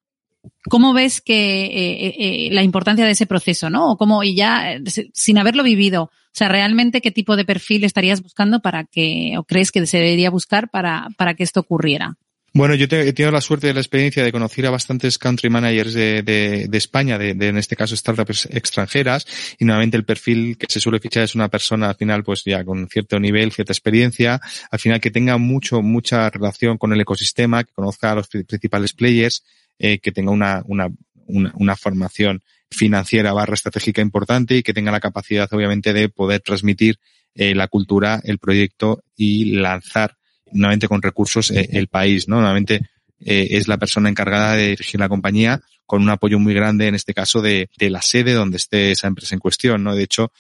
¿Cómo 0.69 0.93
ves 0.93 1.21
que 1.21 1.65
eh, 1.65 2.15
eh, 2.17 2.49
la 2.51 2.63
importancia 2.63 3.05
de 3.05 3.11
ese 3.11 3.25
proceso, 3.25 3.69
no? 3.69 3.91
O 3.91 3.97
cómo, 3.97 4.23
y 4.23 4.35
ya 4.35 4.73
eh, 4.73 4.83
sin 5.13 5.37
haberlo 5.37 5.63
vivido, 5.63 6.03
o 6.03 6.37
sea, 6.37 6.49
realmente 6.49 7.01
qué 7.01 7.11
tipo 7.11 7.35
de 7.35 7.45
perfil 7.45 7.83
estarías 7.83 8.21
buscando 8.21 8.59
para 8.59 8.83
que, 8.83 9.35
o 9.37 9.43
crees 9.43 9.71
que 9.71 9.85
se 9.85 9.97
debería 9.97 10.29
buscar 10.29 10.69
para, 10.69 11.07
para 11.17 11.33
que 11.33 11.43
esto 11.43 11.61
ocurriera? 11.61 12.17
Bueno, 12.55 12.73
yo 12.73 12.85
he 12.85 13.11
tenido 13.11 13.33
la 13.33 13.41
suerte 13.41 13.67
de 13.67 13.73
la 13.73 13.81
experiencia 13.81 14.23
de 14.23 14.31
conocer 14.31 14.65
a 14.65 14.69
bastantes 14.69 15.17
country 15.17 15.49
managers 15.49 15.93
de, 15.93 16.69
España, 16.71 17.17
de, 17.17 17.31
en 17.31 17.57
este 17.57 17.75
caso 17.75 17.97
startups 17.97 18.47
extranjeras, 18.49 19.27
y 19.59 19.65
nuevamente 19.65 19.97
el 19.97 20.05
perfil 20.05 20.57
que 20.57 20.65
se 20.69 20.79
suele 20.79 21.01
fichar 21.01 21.23
es 21.23 21.35
una 21.35 21.49
persona 21.49 21.89
al 21.89 21.95
final 21.97 22.23
pues 22.23 22.43
ya 22.45 22.63
con 22.63 22.87
cierto 22.87 23.19
nivel, 23.19 23.51
cierta 23.51 23.73
experiencia, 23.73 24.39
al 24.71 24.79
final 24.79 25.01
que 25.01 25.11
tenga 25.11 25.37
mucho, 25.37 25.81
mucha 25.81 26.29
relación 26.29 26.77
con 26.77 26.93
el 26.93 27.01
ecosistema, 27.01 27.65
que 27.65 27.73
conozca 27.73 28.13
a 28.13 28.15
los 28.15 28.29
principales 28.29 28.93
players, 28.93 29.43
eh, 29.79 29.99
que 29.99 30.11
tenga 30.11 30.31
una, 30.31 30.63
una, 30.65 30.89
una, 31.27 31.53
una, 31.55 31.75
formación 31.75 32.41
financiera 32.69 33.33
barra 33.33 33.53
estratégica 33.53 34.01
importante 34.01 34.55
y 34.55 34.63
que 34.63 34.73
tenga 34.73 34.91
la 34.91 34.99
capacidad, 34.99 35.51
obviamente, 35.53 35.93
de 35.93 36.09
poder 36.09 36.41
transmitir 36.41 36.99
eh, 37.37 37.53
la 37.53 37.67
cultura, 37.67 38.21
el 38.23 38.39
proyecto 38.39 39.03
y 39.13 39.55
lanzar 39.55 40.15
nuevamente 40.53 40.87
con 40.87 41.01
recursos 41.01 41.51
eh, 41.51 41.67
el 41.73 41.89
país, 41.89 42.29
¿no? 42.29 42.37
Nuevamente 42.37 42.79
eh, 43.19 43.47
es 43.51 43.67
la 43.67 43.77
persona 43.77 44.07
encargada 44.07 44.55
de 44.55 44.69
dirigir 44.69 45.01
la 45.01 45.09
compañía 45.09 45.59
con 45.85 46.01
un 46.01 46.09
apoyo 46.09 46.39
muy 46.39 46.53
grande, 46.53 46.87
en 46.87 46.95
este 46.95 47.13
caso, 47.13 47.41
de, 47.41 47.69
de 47.77 47.89
la 47.89 48.01
sede 48.01 48.31
donde 48.31 48.55
esté 48.55 48.91
esa 48.91 49.07
empresa 49.07 49.35
en 49.35 49.39
cuestión, 49.39 49.83
¿no? 49.83 49.95
De 49.95 50.03
hecho, 50.03 50.31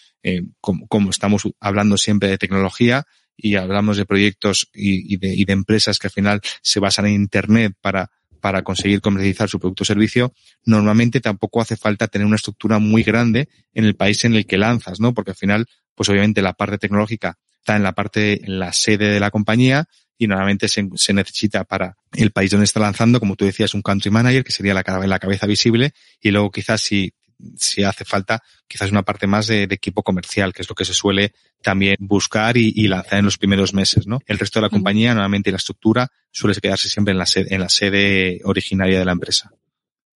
como, 0.61 0.87
como, 0.87 1.09
estamos 1.09 1.43
hablando 1.59 1.97
siempre 1.97 2.29
de 2.29 2.37
tecnología 2.37 3.03
y 3.35 3.55
hablamos 3.55 3.97
de 3.97 4.05
proyectos 4.05 4.69
y, 4.73 5.13
y, 5.13 5.17
de, 5.17 5.35
y 5.35 5.43
de 5.43 5.53
empresas 5.53 5.99
que 5.99 6.07
al 6.07 6.13
final 6.13 6.41
se 6.61 6.79
basan 6.79 7.07
en 7.07 7.13
Internet 7.13 7.73
para 7.81 8.09
para 8.39 8.63
conseguir 8.63 9.01
comercializar 9.01 9.49
su 9.49 9.59
producto 9.59 9.83
o 9.83 9.85
servicio, 9.85 10.33
normalmente 10.65 11.21
tampoco 11.21 11.61
hace 11.61 11.77
falta 11.77 12.07
tener 12.07 12.25
una 12.25 12.35
estructura 12.35 12.79
muy 12.79 13.03
grande 13.03 13.49
en 13.73 13.85
el 13.85 13.95
país 13.95 14.23
en 14.25 14.35
el 14.35 14.45
que 14.45 14.57
lanzas, 14.57 14.99
¿no? 14.99 15.13
Porque 15.13 15.31
al 15.31 15.37
final, 15.37 15.65
pues 15.95 16.09
obviamente 16.09 16.41
la 16.41 16.53
parte 16.53 16.77
tecnológica 16.77 17.37
está 17.59 17.75
en 17.75 17.83
la 17.83 17.93
parte, 17.93 18.45
en 18.45 18.59
la 18.59 18.73
sede 18.73 19.09
de 19.11 19.19
la 19.19 19.31
compañía 19.31 19.85
y 20.17 20.27
normalmente 20.27 20.67
se, 20.67 20.87
se 20.95 21.13
necesita 21.13 21.63
para 21.63 21.97
el 22.13 22.31
país 22.31 22.51
donde 22.51 22.65
está 22.65 22.79
lanzando, 22.79 23.19
como 23.19 23.35
tú 23.35 23.45
decías, 23.45 23.73
un 23.73 23.81
country 23.81 24.11
manager, 24.11 24.43
que 24.43 24.51
sería 24.51 24.73
la, 24.73 24.83
la 25.05 25.19
cabeza 25.19 25.45
visible, 25.45 25.93
y 26.21 26.31
luego 26.31 26.51
quizás 26.51 26.81
si 26.81 27.11
si 27.55 27.83
hace 27.83 28.05
falta 28.05 28.41
quizás 28.67 28.91
una 28.91 29.03
parte 29.03 29.27
más 29.27 29.47
de, 29.47 29.67
de, 29.67 29.75
equipo 29.75 30.03
comercial, 30.03 30.53
que 30.53 30.61
es 30.61 30.69
lo 30.69 30.75
que 30.75 30.85
se 30.85 30.93
suele 30.93 31.33
también 31.61 31.95
buscar 31.99 32.57
y, 32.57 32.73
y, 32.75 32.87
lanzar 32.87 33.19
en 33.19 33.25
los 33.25 33.37
primeros 33.37 33.73
meses, 33.73 34.07
¿no? 34.07 34.19
El 34.25 34.39
resto 34.39 34.59
de 34.59 34.63
la 34.63 34.69
compañía, 34.69 35.13
normalmente 35.13 35.51
la 35.51 35.57
estructura, 35.57 36.11
suele 36.31 36.55
quedarse 36.61 36.89
siempre 36.89 37.11
en 37.11 37.17
la 37.17 37.25
sede, 37.25 37.53
en 37.53 37.61
la 37.61 37.69
sede 37.69 38.41
originaria 38.43 38.99
de 38.99 39.05
la 39.05 39.11
empresa. 39.11 39.51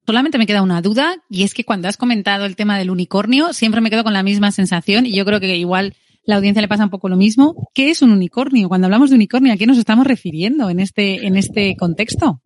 Solamente 0.05 0.37
me 0.37 0.47
queda 0.47 0.63
una 0.63 0.81
duda 0.81 1.17
y 1.29 1.43
es 1.43 1.53
que 1.53 1.65
cuando 1.65 1.87
has 1.87 1.97
comentado 1.97 2.45
el 2.45 2.55
tema 2.55 2.77
del 2.77 2.89
unicornio, 2.89 3.53
siempre 3.53 3.81
me 3.81 3.89
quedo 3.89 4.03
con 4.03 4.13
la 4.13 4.23
misma 4.23 4.51
sensación 4.51 5.05
y 5.05 5.15
yo 5.15 5.23
creo 5.25 5.39
que 5.39 5.55
igual 5.55 5.95
la 6.25 6.35
audiencia 6.37 6.61
le 6.61 6.67
pasa 6.67 6.83
un 6.83 6.89
poco 6.89 7.09
lo 7.09 7.17
mismo. 7.17 7.69
¿Qué 7.73 7.89
es 7.89 8.01
un 8.01 8.11
unicornio? 8.11 8.69
Cuando 8.69 8.85
hablamos 8.85 9.09
de 9.09 9.15
unicornio, 9.15 9.53
¿a 9.53 9.57
qué 9.57 9.67
nos 9.67 9.77
estamos 9.77 10.07
refiriendo 10.07 10.69
en 10.69 10.79
este, 10.79 11.27
en 11.27 11.35
este 11.35 11.75
contexto? 11.75 12.41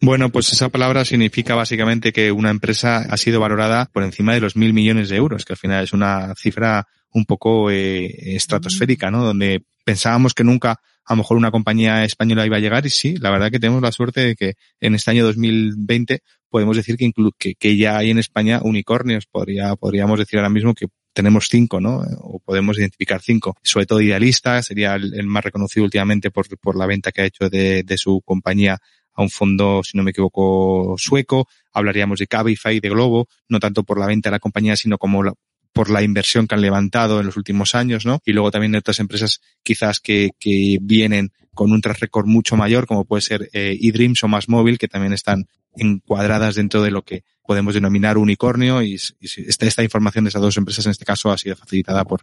Bueno, 0.00 0.30
pues 0.30 0.52
esa 0.52 0.68
palabra 0.68 1.04
significa 1.04 1.54
básicamente 1.54 2.12
que 2.12 2.32
una 2.32 2.50
empresa 2.50 2.98
ha 3.08 3.16
sido 3.16 3.40
valorada 3.40 3.86
por 3.92 4.02
encima 4.02 4.34
de 4.34 4.40
los 4.40 4.56
mil 4.56 4.72
millones 4.72 5.08
de 5.08 5.16
euros, 5.16 5.44
que 5.44 5.52
al 5.52 5.58
final 5.58 5.84
es 5.84 5.92
una 5.92 6.34
cifra 6.36 6.86
un 7.12 7.24
poco 7.24 7.70
eh, 7.70 8.34
estratosférica, 8.34 9.10
¿no? 9.10 9.24
Donde 9.24 9.64
pensábamos 9.84 10.34
que 10.34 10.44
nunca 10.44 10.80
a 11.04 11.12
lo 11.12 11.18
mejor 11.18 11.36
una 11.36 11.52
compañía 11.52 12.04
española 12.04 12.44
iba 12.44 12.56
a 12.56 12.60
llegar 12.60 12.84
y 12.84 12.90
sí, 12.90 13.16
la 13.16 13.30
verdad 13.30 13.50
que 13.50 13.60
tenemos 13.60 13.80
la 13.80 13.92
suerte 13.92 14.20
de 14.22 14.34
que 14.34 14.54
en 14.80 14.96
este 14.96 15.12
año 15.12 15.24
2020 15.24 16.20
podemos 16.50 16.76
decir 16.76 16.96
que, 16.96 17.12
que, 17.38 17.54
que 17.54 17.76
ya 17.76 17.96
hay 17.98 18.10
en 18.10 18.18
España 18.18 18.60
unicornios. 18.62 19.26
Podría, 19.26 19.76
podríamos 19.76 20.18
decir 20.18 20.38
ahora 20.38 20.50
mismo 20.50 20.74
que 20.74 20.86
tenemos 21.12 21.46
cinco, 21.48 21.80
¿no? 21.80 22.02
O 22.18 22.40
podemos 22.40 22.76
identificar 22.76 23.22
cinco. 23.22 23.56
Sobre 23.62 23.86
todo 23.86 24.00
Idealista 24.00 24.60
sería 24.62 24.96
el, 24.96 25.26
más 25.26 25.44
reconocido 25.44 25.84
últimamente 25.84 26.30
por, 26.30 26.76
la 26.76 26.86
venta 26.86 27.12
que 27.12 27.22
ha 27.22 27.26
hecho 27.26 27.48
de 27.48 27.96
su 27.96 28.20
compañía 28.22 28.78
a 29.16 29.22
un 29.22 29.30
fondo, 29.30 29.82
si 29.82 29.96
no 29.96 30.02
me 30.02 30.10
equivoco, 30.10 30.94
sueco. 30.98 31.48
Hablaríamos 31.72 32.18
de 32.18 32.26
Cabify, 32.26 32.80
de 32.80 32.88
Globo, 32.90 33.28
no 33.48 33.58
tanto 33.58 33.82
por 33.82 33.98
la 33.98 34.06
venta 34.06 34.28
de 34.28 34.32
la 34.32 34.38
compañía, 34.38 34.76
sino 34.76 34.98
como 34.98 35.22
la, 35.22 35.34
por 35.76 35.90
la 35.90 36.02
inversión 36.02 36.46
que 36.46 36.54
han 36.54 36.62
levantado 36.62 37.20
en 37.20 37.26
los 37.26 37.36
últimos 37.36 37.74
años, 37.74 38.06
¿no? 38.06 38.22
Y 38.24 38.32
luego 38.32 38.50
también 38.50 38.74
otras 38.74 38.98
empresas 38.98 39.42
quizás 39.62 40.00
que, 40.00 40.30
que 40.40 40.78
vienen 40.80 41.32
con 41.52 41.70
un 41.70 41.82
track 41.82 41.98
record 42.00 42.24
mucho 42.24 42.56
mayor, 42.56 42.86
como 42.86 43.04
puede 43.04 43.20
ser 43.20 43.50
eh, 43.52 43.76
eDreams 43.78 44.24
o 44.24 44.28
Más 44.28 44.48
Móvil, 44.48 44.78
que 44.78 44.88
también 44.88 45.12
están 45.12 45.44
encuadradas 45.76 46.54
dentro 46.54 46.82
de 46.82 46.90
lo 46.90 47.02
que 47.02 47.24
podemos 47.46 47.74
denominar 47.74 48.16
unicornio 48.16 48.82
y, 48.82 48.94
y 49.20 49.48
esta, 49.48 49.66
esta, 49.66 49.82
información 49.82 50.24
de 50.24 50.30
esas 50.30 50.40
dos 50.40 50.56
empresas 50.56 50.86
en 50.86 50.92
este 50.92 51.04
caso 51.04 51.30
ha 51.30 51.36
sido 51.36 51.54
facilitada 51.56 52.06
por, 52.06 52.22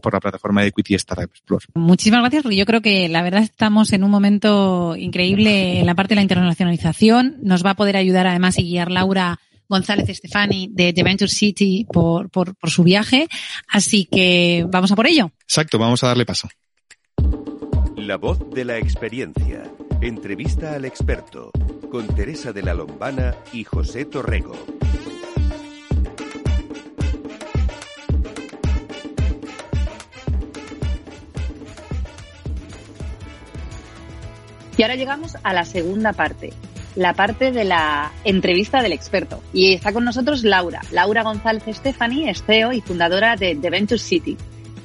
por 0.00 0.14
la 0.14 0.20
plataforma 0.20 0.62
de 0.62 0.68
Equity 0.68 0.94
Startup 0.94 1.30
Explorer. 1.30 1.68
Muchísimas 1.74 2.20
gracias, 2.20 2.42
porque 2.42 2.56
yo 2.56 2.64
creo 2.64 2.80
que 2.80 3.10
la 3.10 3.22
verdad 3.22 3.42
estamos 3.42 3.92
en 3.92 4.02
un 4.02 4.10
momento 4.10 4.96
increíble 4.96 5.78
en 5.80 5.84
la 5.84 5.94
parte 5.94 6.12
de 6.12 6.16
la 6.16 6.22
internacionalización. 6.22 7.36
Nos 7.42 7.62
va 7.62 7.72
a 7.72 7.76
poder 7.76 7.98
ayudar 7.98 8.26
además 8.26 8.58
y 8.58 8.62
guiar 8.62 8.90
Laura 8.90 9.40
González 9.68 10.08
Estefani 10.08 10.68
de, 10.70 10.92
de 10.92 11.02
Venture 11.02 11.30
City 11.30 11.86
por, 11.90 12.30
por, 12.30 12.54
por 12.56 12.70
su 12.70 12.82
viaje. 12.82 13.28
Así 13.68 14.06
que 14.06 14.66
vamos 14.68 14.92
a 14.92 14.96
por 14.96 15.06
ello. 15.06 15.30
Exacto, 15.42 15.78
vamos 15.78 16.02
a 16.04 16.08
darle 16.08 16.26
paso. 16.26 16.48
La 17.96 18.16
voz 18.16 18.38
de 18.50 18.64
la 18.64 18.78
experiencia. 18.78 19.62
Entrevista 20.00 20.74
al 20.74 20.84
experto 20.84 21.50
con 21.90 22.06
Teresa 22.08 22.52
de 22.52 22.62
la 22.62 22.74
Lombana 22.74 23.36
y 23.52 23.64
José 23.64 24.04
Torrego. 24.04 24.54
Y 34.76 34.82
ahora 34.82 34.96
llegamos 34.96 35.36
a 35.42 35.52
la 35.52 35.64
segunda 35.64 36.12
parte, 36.12 36.52
la 36.96 37.14
parte 37.14 37.52
de 37.52 37.64
la 37.64 38.12
entrevista 38.24 38.82
del 38.82 38.92
experto. 38.92 39.42
Y 39.52 39.74
está 39.74 39.92
con 39.92 40.04
nosotros 40.04 40.44
Laura, 40.44 40.80
Laura 40.90 41.22
González 41.22 41.64
Stephanie, 41.68 42.30
es 42.30 42.42
CEO 42.44 42.72
y 42.72 42.80
fundadora 42.80 43.36
de 43.36 43.56
The 43.56 43.70
Venture 43.70 43.98
City. 43.98 44.36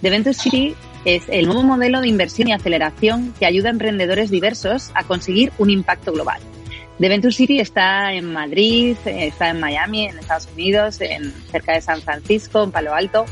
The 0.01 0.09
Venture 0.09 0.33
City 0.33 0.75
es 1.05 1.23
el 1.29 1.45
nuevo 1.45 1.63
modelo 1.63 2.01
de 2.01 2.07
inversión 2.07 2.47
y 2.47 2.53
aceleración 2.53 3.33
que 3.39 3.45
ayuda 3.45 3.69
a 3.69 3.71
emprendedores 3.71 4.29
diversos 4.29 4.91
a 4.95 5.03
conseguir 5.03 5.51
un 5.57 5.69
impacto 5.69 6.11
global. 6.11 6.41
The 6.99 7.07
Venture 7.07 7.33
City 7.33 7.59
está 7.59 8.13
en 8.13 8.33
Madrid, 8.33 8.97
está 9.05 9.49
en 9.49 9.59
Miami, 9.59 10.07
en 10.07 10.19
Estados 10.19 10.49
Unidos, 10.53 10.99
en 10.99 11.31
cerca 11.49 11.73
de 11.73 11.81
San 11.81 12.01
Francisco, 12.01 12.63
en 12.63 12.71
Palo 12.71 12.93
Alto. 12.93 13.25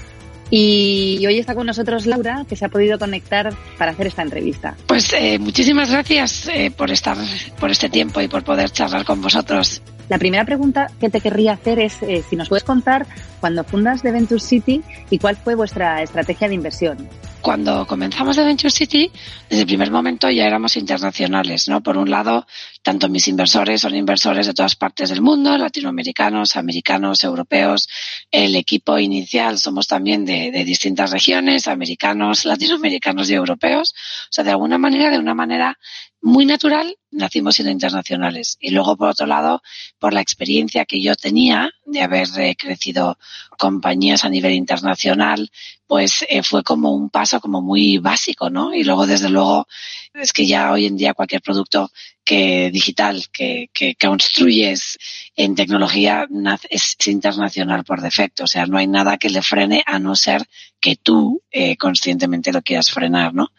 Y 0.50 1.26
hoy 1.26 1.40
está 1.40 1.56
con 1.56 1.68
nosotros 1.68 2.06
Laura, 2.06 2.46
que 2.48 2.56
se 2.56 2.66
ha 2.66 2.70
podido 2.70 2.98
conectar 2.98 3.54
para 3.78 3.92
hacer 3.92 4.08
esta 4.08 4.22
entrevista. 4.22 4.76
Pues 4.88 5.12
eh, 5.14 5.38
muchísimas 5.40 5.92
gracias 5.92 6.48
eh, 6.48 6.72
por 6.72 6.92
estar, 6.92 7.18
por 7.60 7.70
este 7.70 7.90
tiempo 7.90 8.22
y 8.22 8.28
por 8.28 8.44
poder 8.44 8.70
charlar 8.70 9.04
con 9.04 9.22
vosotros. 9.22 9.82
La 10.10 10.18
primera 10.18 10.46
pregunta 10.46 10.90
que 11.02 11.10
te 11.10 11.20
querría 11.20 11.54
hacer 11.54 11.80
es 11.80 12.02
eh, 12.02 12.24
si 12.30 12.38
nos 12.38 12.48
puedes 12.48 12.64
contar 12.64 13.06
cuando 13.42 13.66
fundas 13.66 14.02
The 14.02 14.12
Venture 14.12 14.40
City 14.40 14.82
y 15.10 15.20
cuál 15.20 15.36
fue 15.36 15.56
vuestra 15.56 16.02
estrategia 16.02 16.48
de 16.48 16.56
inversión 16.56 17.10
cuando 17.48 17.88
comenzamos 17.88 18.36
de 18.36 18.44
Venture 18.44 18.70
City, 18.70 19.10
desde 19.50 19.62
el 19.62 19.68
primer 19.68 19.90
momento 19.90 20.30
ya 20.30 20.46
éramos 20.46 20.76
internacionales, 20.76 21.70
¿no? 21.70 21.82
Por 21.82 21.98
un 21.98 22.10
lado, 22.10 22.46
tanto 22.88 23.10
mis 23.10 23.28
inversores 23.28 23.82
son 23.82 23.98
inversores 23.98 24.48
de 24.48 24.54
todas 24.54 24.78
partes 24.78 25.10
del 25.10 25.22
mundo, 25.22 25.58
latinoamericanos, 25.58 26.56
americanos, 26.56 27.22
europeos. 27.22 27.90
El 28.32 28.56
equipo 28.56 28.98
inicial 28.98 29.60
somos 29.60 29.88
también 29.88 30.24
de, 30.24 30.52
de 30.52 30.64
distintas 30.64 31.12
regiones, 31.12 31.68
americanos, 31.68 32.46
latinoamericanos 32.46 33.30
y 33.30 33.34
europeos. 33.34 33.94
O 33.94 34.32
sea, 34.32 34.46
de 34.46 34.52
alguna 34.52 34.78
manera, 34.78 35.12
de 35.12 35.20
una 35.20 35.34
manera 35.34 35.78
muy 36.22 36.46
natural, 36.46 36.96
nacimos 37.12 37.56
siendo 37.56 37.74
internacionales. 37.74 38.56
Y 38.62 38.72
luego, 38.72 38.96
por 38.96 39.10
otro 39.10 39.26
lado, 39.26 39.62
por 40.00 40.14
la 40.14 40.22
experiencia 40.22 40.86
que 40.86 41.02
yo 41.02 41.18
tenía 41.18 41.70
de 41.88 42.02
haber 42.02 42.28
eh, 42.38 42.56
crecido 42.58 43.18
compañías 43.58 44.26
a 44.26 44.30
nivel 44.30 44.54
internacional, 44.54 45.50
pues 45.88 46.26
eh, 46.28 46.44
fue 46.44 46.64
como 46.64 46.92
un 46.92 47.10
paso 47.10 47.40
como 47.40 47.62
muy 47.62 47.98
básico, 47.98 48.50
¿no? 48.50 48.74
Y 48.74 48.84
luego, 48.84 49.08
desde 49.08 49.30
luego, 49.30 49.68
es 50.14 50.34
que 50.34 50.46
ya 50.46 50.72
hoy 50.72 50.86
en 50.86 50.98
día 50.98 51.14
cualquier 51.14 51.42
producto 51.42 51.90
que 52.26 52.70
digital 52.72 53.24
que, 53.32 53.70
que, 53.74 53.96
construyes 53.96 54.98
en 55.36 55.56
tecnología 55.56 56.28
es, 56.70 56.98
internacional 57.08 57.86
por 57.86 58.02
defecto. 58.02 58.44
O 58.44 58.48
sea, 58.48 58.66
no 58.66 58.78
hay 58.78 58.88
nada 58.88 59.18
que 59.18 59.30
le 59.30 59.42
frene 59.42 59.82
a 59.86 59.98
no 59.98 60.14
ser 60.16 60.46
que 60.82 60.98
tú 60.98 61.42
eh, 61.50 61.78
conscientemente 61.78 62.52
lo 62.52 62.62
quieras 62.62 62.92
frenar, 62.92 63.34
¿no? 63.34 63.50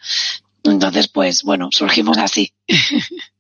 Entonces, 0.71 1.09
pues 1.09 1.43
bueno, 1.43 1.69
surgimos 1.71 2.19
así. 2.19 2.53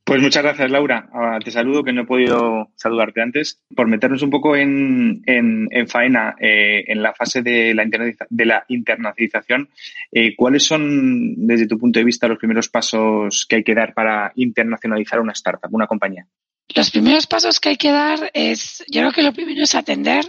Pues 0.08 0.22
muchas 0.22 0.42
gracias, 0.42 0.70
Laura. 0.70 1.10
Ah, 1.12 1.38
te 1.44 1.50
saludo, 1.50 1.84
que 1.84 1.92
no 1.92 2.00
he 2.00 2.06
podido 2.06 2.70
saludarte 2.76 3.20
antes, 3.20 3.60
por 3.76 3.88
meternos 3.88 4.22
un 4.22 4.30
poco 4.30 4.56
en, 4.56 5.22
en, 5.26 5.86
faena 5.86 6.34
eh, 6.40 6.82
en 6.86 7.02
la 7.02 7.12
fase 7.12 7.42
de 7.42 7.74
la, 7.74 7.84
de 8.30 8.44
la 8.46 8.64
internacionalización. 8.68 9.68
Eh, 10.10 10.34
¿Cuáles 10.34 10.64
son, 10.64 11.46
desde 11.46 11.68
tu 11.68 11.78
punto 11.78 11.98
de 11.98 12.06
vista, 12.06 12.26
los 12.26 12.38
primeros 12.38 12.70
pasos 12.70 13.44
que 13.46 13.56
hay 13.56 13.62
que 13.62 13.74
dar 13.74 13.92
para 13.92 14.32
internacionalizar 14.36 15.20
una 15.20 15.32
startup, 15.32 15.74
una 15.74 15.86
compañía? 15.86 16.26
Los 16.74 16.90
primeros 16.90 17.26
pasos 17.26 17.60
que 17.60 17.70
hay 17.70 17.76
que 17.76 17.92
dar 17.92 18.30
es, 18.32 18.84
yo 18.88 19.00
creo 19.00 19.12
que 19.12 19.22
lo 19.22 19.32
primero 19.32 19.62
es 19.62 19.74
atender 19.74 20.24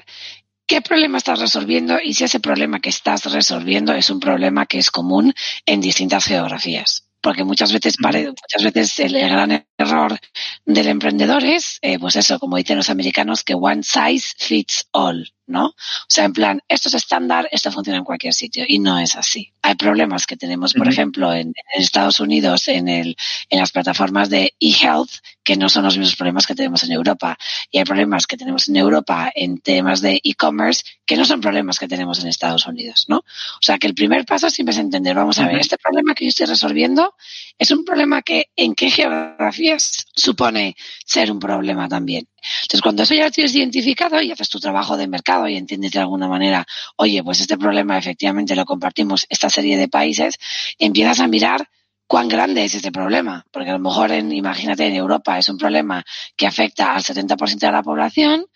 qué 0.70 0.82
problema 0.82 1.18
estás 1.18 1.40
resolviendo 1.40 1.98
y 2.02 2.14
si 2.14 2.24
ese 2.24 2.40
problema 2.40 2.80
que 2.80 2.90
estás 2.90 3.26
resolviendo 3.34 3.92
es 3.92 4.12
un 4.12 4.20
problema 4.20 4.68
que 4.68 4.78
es 4.78 4.92
común 4.92 5.34
en 5.66 5.82
distintas 5.82 6.26
geografías 6.26 7.10
porque 7.22 7.44
muchas 7.44 7.74
veces, 7.74 7.98
muchas 8.00 8.64
veces 8.64 9.00
el 9.00 9.20
gran 9.20 9.66
error 9.78 10.18
del 10.66 10.88
emprendedor 10.88 11.44
es, 11.44 11.80
eh, 11.82 12.00
pues 12.00 12.16
eso, 12.16 12.40
como 12.40 12.56
dicen 12.56 12.78
los 12.78 12.90
americanos, 12.90 13.44
que 13.44 13.56
one 13.56 13.84
size 13.84 14.36
fits 14.38 14.88
all, 14.92 15.30
¿no? 15.50 15.68
O 15.68 15.76
sea, 16.08 16.26
en 16.26 16.34
plan, 16.34 16.62
esto 16.68 16.88
es 16.88 16.94
estándar, 16.94 17.50
esto 17.52 17.72
funciona 17.72 17.98
en 17.98 18.06
cualquier 18.06 18.34
sitio 18.34 18.64
y 18.68 18.80
no 18.80 19.00
es 19.00 19.16
así. 19.16 19.52
Hay 19.62 19.76
problemas 19.76 20.26
que 20.26 20.38
tenemos, 20.38 20.74
por 20.74 20.88
ejemplo, 20.88 21.34
en, 21.34 21.54
Estados 21.76 22.20
Unidos, 22.20 22.68
en, 22.68 22.88
el, 22.88 23.16
en 23.50 23.60
las 23.60 23.72
plataformas 23.72 24.30
de 24.30 24.54
e-health, 24.60 25.12
que 25.44 25.58
no 25.58 25.68
son 25.68 25.84
los 25.84 25.98
mismos 25.98 26.16
problemas 26.16 26.46
que 26.46 26.56
tenemos 26.56 26.84
en 26.84 26.92
Europa. 26.92 27.38
Y 27.72 27.80
hay 27.80 27.84
problemas 27.84 28.28
que 28.28 28.38
tenemos 28.38 28.70
en 28.70 28.76
Europa 28.78 29.32
en 29.34 29.60
temas 29.60 30.02
de 30.02 30.22
e-commerce 30.24 30.84
que 31.06 31.18
no 31.18 31.26
son 31.26 31.42
problemas 31.42 31.80
que 31.80 31.88
tenemos 31.88 32.20
en 32.20 32.28
Estados 32.28 32.68
Unidos, 32.68 33.06
¿no? 33.08 33.18
O 33.18 33.62
sea, 33.62 33.80
que 33.80 33.88
el 33.88 33.96
primer 33.96 34.26
paso 34.26 34.50
siempre 34.50 34.74
es 34.74 34.80
entender, 34.80 35.16
vamos 35.16 35.40
a 35.40 35.48
ver, 35.48 35.58
este 35.58 35.78
problema 35.78 36.14
que 36.14 36.26
yo 36.26 36.30
estoy 36.30 36.46
resolviendo 36.46 37.16
es 37.58 37.72
un 37.72 37.84
problema 37.84 38.22
que 38.22 38.52
en 38.56 38.76
qué 38.76 38.92
geografías 38.92 40.06
supone 40.14 40.76
ser 41.04 41.32
un 41.32 41.40
problema 41.40 41.90
también. 41.90 42.28
Entonces, 42.64 42.82
cuando 42.82 43.04
eso 43.04 43.14
ya 43.14 43.26
lo 43.26 43.32
tienes 43.32 43.56
identificado 43.56 44.22
y 44.22 44.32
haces 44.32 44.50
tu 44.50 44.60
trabajo 44.60 44.98
de 44.98 45.08
mercado 45.08 45.39
y 45.48 45.56
entiendes 45.56 45.92
de 45.92 46.00
alguna 46.00 46.28
manera, 46.28 46.66
oye, 46.98 47.24
pues 47.24 47.42
este 47.42 47.58
problema 47.58 47.98
efectivamente 47.98 48.56
lo 48.56 48.66
compartimos 48.66 49.26
esta 49.30 49.50
serie 49.50 49.78
de 49.78 49.88
países, 49.88 50.38
empiezas 50.78 51.20
a 51.20 51.28
mirar 51.28 51.68
cuán 52.10 52.28
grande 52.28 52.66
es 52.66 52.74
este 52.74 52.92
problema, 52.92 53.46
porque 53.52 53.70
a 53.70 53.74
lo 53.74 53.80
mejor 53.80 54.12
en, 54.12 54.32
imagínate, 54.32 54.88
en 54.88 54.96
Europa 54.96 55.38
es 55.38 55.48
un 55.48 55.60
problema 55.60 56.04
que 56.36 56.48
afecta 56.48 56.96
al 56.96 57.04
70% 57.04 57.60
de 57.60 57.72
la 57.72 57.84
población 57.84 58.48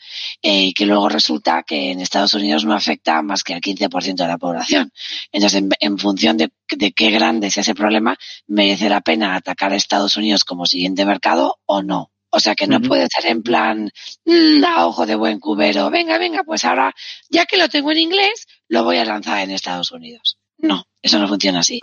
eh, 0.41 0.63
y 0.63 0.73
que 0.73 0.87
luego 0.87 1.07
resulta 1.07 1.61
que 1.61 1.91
en 1.91 1.99
Estados 1.99 2.33
Unidos 2.33 2.65
no 2.65 2.73
afecta 2.73 3.21
más 3.21 3.43
que 3.43 3.53
al 3.53 3.61
15% 3.61 4.15
de 4.15 4.27
la 4.27 4.39
población. 4.39 4.91
Entonces, 5.31 5.63
en, 5.79 5.99
función 5.99 6.35
de, 6.35 6.49
qué 6.67 7.11
grande 7.11 7.45
es 7.45 7.57
ese 7.59 7.75
problema, 7.75 8.17
merece 8.47 8.89
la 8.89 9.01
pena 9.01 9.35
atacar 9.35 9.71
a 9.71 9.75
Estados 9.75 10.17
Unidos 10.17 10.43
como 10.45 10.65
siguiente 10.65 11.05
mercado 11.05 11.59
o 11.67 11.83
no. 11.83 12.12
O 12.35 12.39
sea 12.39 12.55
que 12.55 12.65
no 12.65 12.81
puede 12.81 13.07
ser 13.13 13.27
en 13.27 13.43
plan, 13.43 13.91
mm, 14.25 14.63
a 14.65 14.87
ojo 14.87 15.05
de 15.05 15.13
buen 15.13 15.39
cubero, 15.39 15.91
venga, 15.91 16.17
venga, 16.17 16.43
pues 16.43 16.65
ahora, 16.65 16.91
ya 17.29 17.45
que 17.45 17.57
lo 17.57 17.69
tengo 17.69 17.91
en 17.91 17.99
inglés, 17.99 18.47
lo 18.69 18.83
voy 18.83 18.97
a 18.97 19.05
lanzar 19.05 19.41
en 19.41 19.51
Estados 19.51 19.91
Unidos. 19.91 20.39
No, 20.57 20.83
eso 20.99 21.19
no 21.19 21.27
funciona 21.27 21.59
así. 21.59 21.79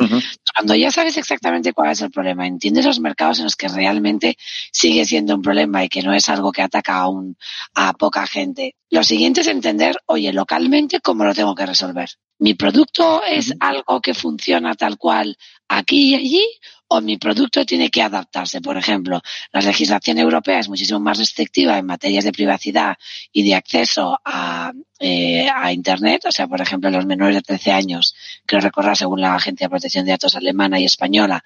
Cuando 0.57 0.75
ya 0.75 0.90
sabes 0.90 1.16
exactamente 1.16 1.73
cuál 1.73 1.92
es 1.92 2.00
el 2.00 2.11
problema, 2.11 2.49
entiendes 2.49 2.85
los 2.85 2.99
mercados 2.99 3.38
en 3.38 3.45
los 3.45 3.54
que 3.54 3.69
realmente 3.69 4.37
sigue 4.73 5.04
siendo 5.04 5.37
un 5.37 5.42
problema 5.42 5.85
y 5.85 5.88
que 5.88 6.02
no 6.02 6.12
es 6.12 6.28
algo 6.28 6.50
que 6.50 6.62
ataca 6.62 6.97
a, 6.97 7.09
un, 7.09 7.37
a 7.75 7.92
poca 7.92 8.26
gente, 8.26 8.75
lo 8.88 9.04
siguiente 9.04 9.42
es 9.42 9.47
entender, 9.47 9.99
oye, 10.07 10.33
localmente, 10.33 11.00
cómo 11.00 11.25
lo 11.25 11.33
tengo 11.33 11.54
que 11.54 11.66
resolver. 11.66 12.09
¿Mi 12.38 12.54
producto 12.54 13.23
es 13.23 13.54
algo 13.61 14.00
que 14.00 14.14
funciona 14.14 14.75
tal 14.75 14.97
cual 14.97 15.37
aquí 15.70 16.10
y 16.10 16.14
allí 16.16 16.44
o 16.92 17.00
mi 17.00 17.18
producto 17.18 17.64
tiene 17.64 17.88
que 17.88 18.02
adaptarse. 18.02 18.60
Por 18.60 18.76
ejemplo, 18.76 19.22
la 19.52 19.60
legislación 19.60 20.18
europea 20.18 20.58
es 20.58 20.68
muchísimo 20.68 20.98
más 20.98 21.18
restrictiva 21.18 21.78
en 21.78 21.86
materias 21.86 22.24
de 22.24 22.32
privacidad 22.32 22.96
y 23.32 23.44
de 23.44 23.54
acceso 23.54 24.18
a, 24.24 24.72
eh, 24.98 25.48
a 25.48 25.72
Internet. 25.72 26.24
O 26.26 26.32
sea, 26.32 26.48
por 26.48 26.60
ejemplo, 26.60 26.90
los 26.90 27.06
menores 27.06 27.36
de 27.36 27.42
13 27.42 27.70
años, 27.70 28.16
creo 28.44 28.60
recordar, 28.60 28.96
según 28.96 29.20
la 29.20 29.36
Agencia 29.36 29.66
de 29.66 29.70
Protección 29.70 30.04
de 30.04 30.10
Datos 30.10 30.34
alemana 30.34 30.80
y 30.80 30.84
española, 30.84 31.44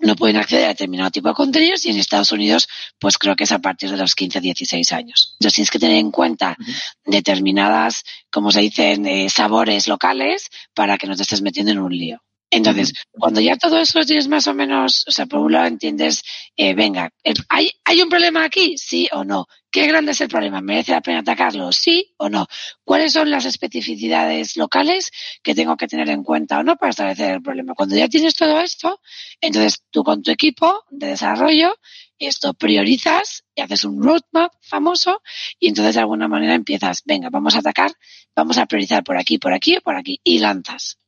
no 0.00 0.16
pueden 0.16 0.38
acceder 0.38 0.64
a 0.64 0.68
determinado 0.68 1.12
tipo 1.12 1.28
de 1.28 1.34
contenidos 1.34 1.84
y 1.84 1.90
en 1.90 1.98
Estados 1.98 2.32
Unidos, 2.32 2.68
pues 2.98 3.16
creo 3.16 3.36
que 3.36 3.44
es 3.44 3.52
a 3.52 3.60
partir 3.60 3.92
de 3.92 3.96
los 3.96 4.16
15, 4.16 4.40
16 4.40 4.90
años. 4.90 5.36
Entonces 5.38 5.54
tienes 5.54 5.70
que 5.70 5.78
tener 5.78 5.98
en 5.98 6.10
cuenta 6.10 6.56
determinadas, 7.04 8.02
como 8.28 8.50
se 8.50 8.60
dicen, 8.60 9.06
eh, 9.06 9.30
sabores 9.30 9.86
locales 9.86 10.50
para 10.74 10.98
que 10.98 11.06
no 11.06 11.14
te 11.14 11.22
estés 11.22 11.42
metiendo 11.42 11.70
en 11.70 11.78
un 11.78 11.96
lío. 11.96 12.20
Entonces, 12.52 12.92
cuando 13.12 13.40
ya 13.40 13.56
todo 13.56 13.78
eso 13.78 14.04
tienes 14.04 14.26
más 14.26 14.48
o 14.48 14.54
menos, 14.54 15.04
o 15.06 15.12
sea, 15.12 15.26
por 15.26 15.38
un 15.38 15.52
lado 15.52 15.66
entiendes, 15.66 16.24
eh, 16.56 16.74
venga, 16.74 17.10
¿hay, 17.48 17.70
¿hay 17.84 18.02
un 18.02 18.08
problema 18.08 18.44
aquí? 18.44 18.76
¿Sí 18.76 19.08
o 19.12 19.22
no? 19.22 19.46
¿Qué 19.70 19.86
grande 19.86 20.10
es 20.10 20.20
el 20.20 20.28
problema? 20.28 20.60
¿Merece 20.60 20.90
la 20.90 21.00
pena 21.00 21.20
atacarlo? 21.20 21.70
¿Sí 21.70 22.12
o 22.16 22.28
no? 22.28 22.48
¿Cuáles 22.82 23.12
son 23.12 23.30
las 23.30 23.44
especificidades 23.44 24.56
locales 24.56 25.12
que 25.44 25.54
tengo 25.54 25.76
que 25.76 25.86
tener 25.86 26.08
en 26.08 26.24
cuenta 26.24 26.58
o 26.58 26.64
no 26.64 26.74
para 26.76 26.90
establecer 26.90 27.34
el 27.34 27.42
problema? 27.42 27.74
Cuando 27.74 27.94
ya 27.96 28.08
tienes 28.08 28.34
todo 28.34 28.60
esto, 28.60 29.00
entonces 29.40 29.84
tú 29.90 30.02
con 30.02 30.22
tu 30.22 30.32
equipo 30.32 30.82
de 30.90 31.06
desarrollo, 31.06 31.76
esto 32.18 32.52
priorizas 32.54 33.44
y 33.54 33.60
haces 33.60 33.84
un 33.84 34.02
roadmap 34.02 34.52
famoso 34.60 35.22
y 35.60 35.68
entonces 35.68 35.94
de 35.94 36.00
alguna 36.00 36.26
manera 36.26 36.54
empiezas, 36.54 37.02
venga, 37.04 37.30
vamos 37.30 37.54
a 37.54 37.60
atacar, 37.60 37.92
vamos 38.34 38.58
a 38.58 38.66
priorizar 38.66 39.04
por 39.04 39.16
aquí, 39.16 39.38
por 39.38 39.54
aquí 39.54 39.76
o 39.76 39.80
por 39.82 39.94
aquí 39.94 40.20
y 40.24 40.40
lanzas 40.40 40.99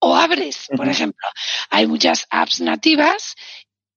o 0.00 0.16
abres, 0.16 0.66
por 0.76 0.88
ejemplo. 0.88 1.28
Hay 1.70 1.86
muchas 1.86 2.26
apps 2.30 2.60
nativas. 2.60 3.36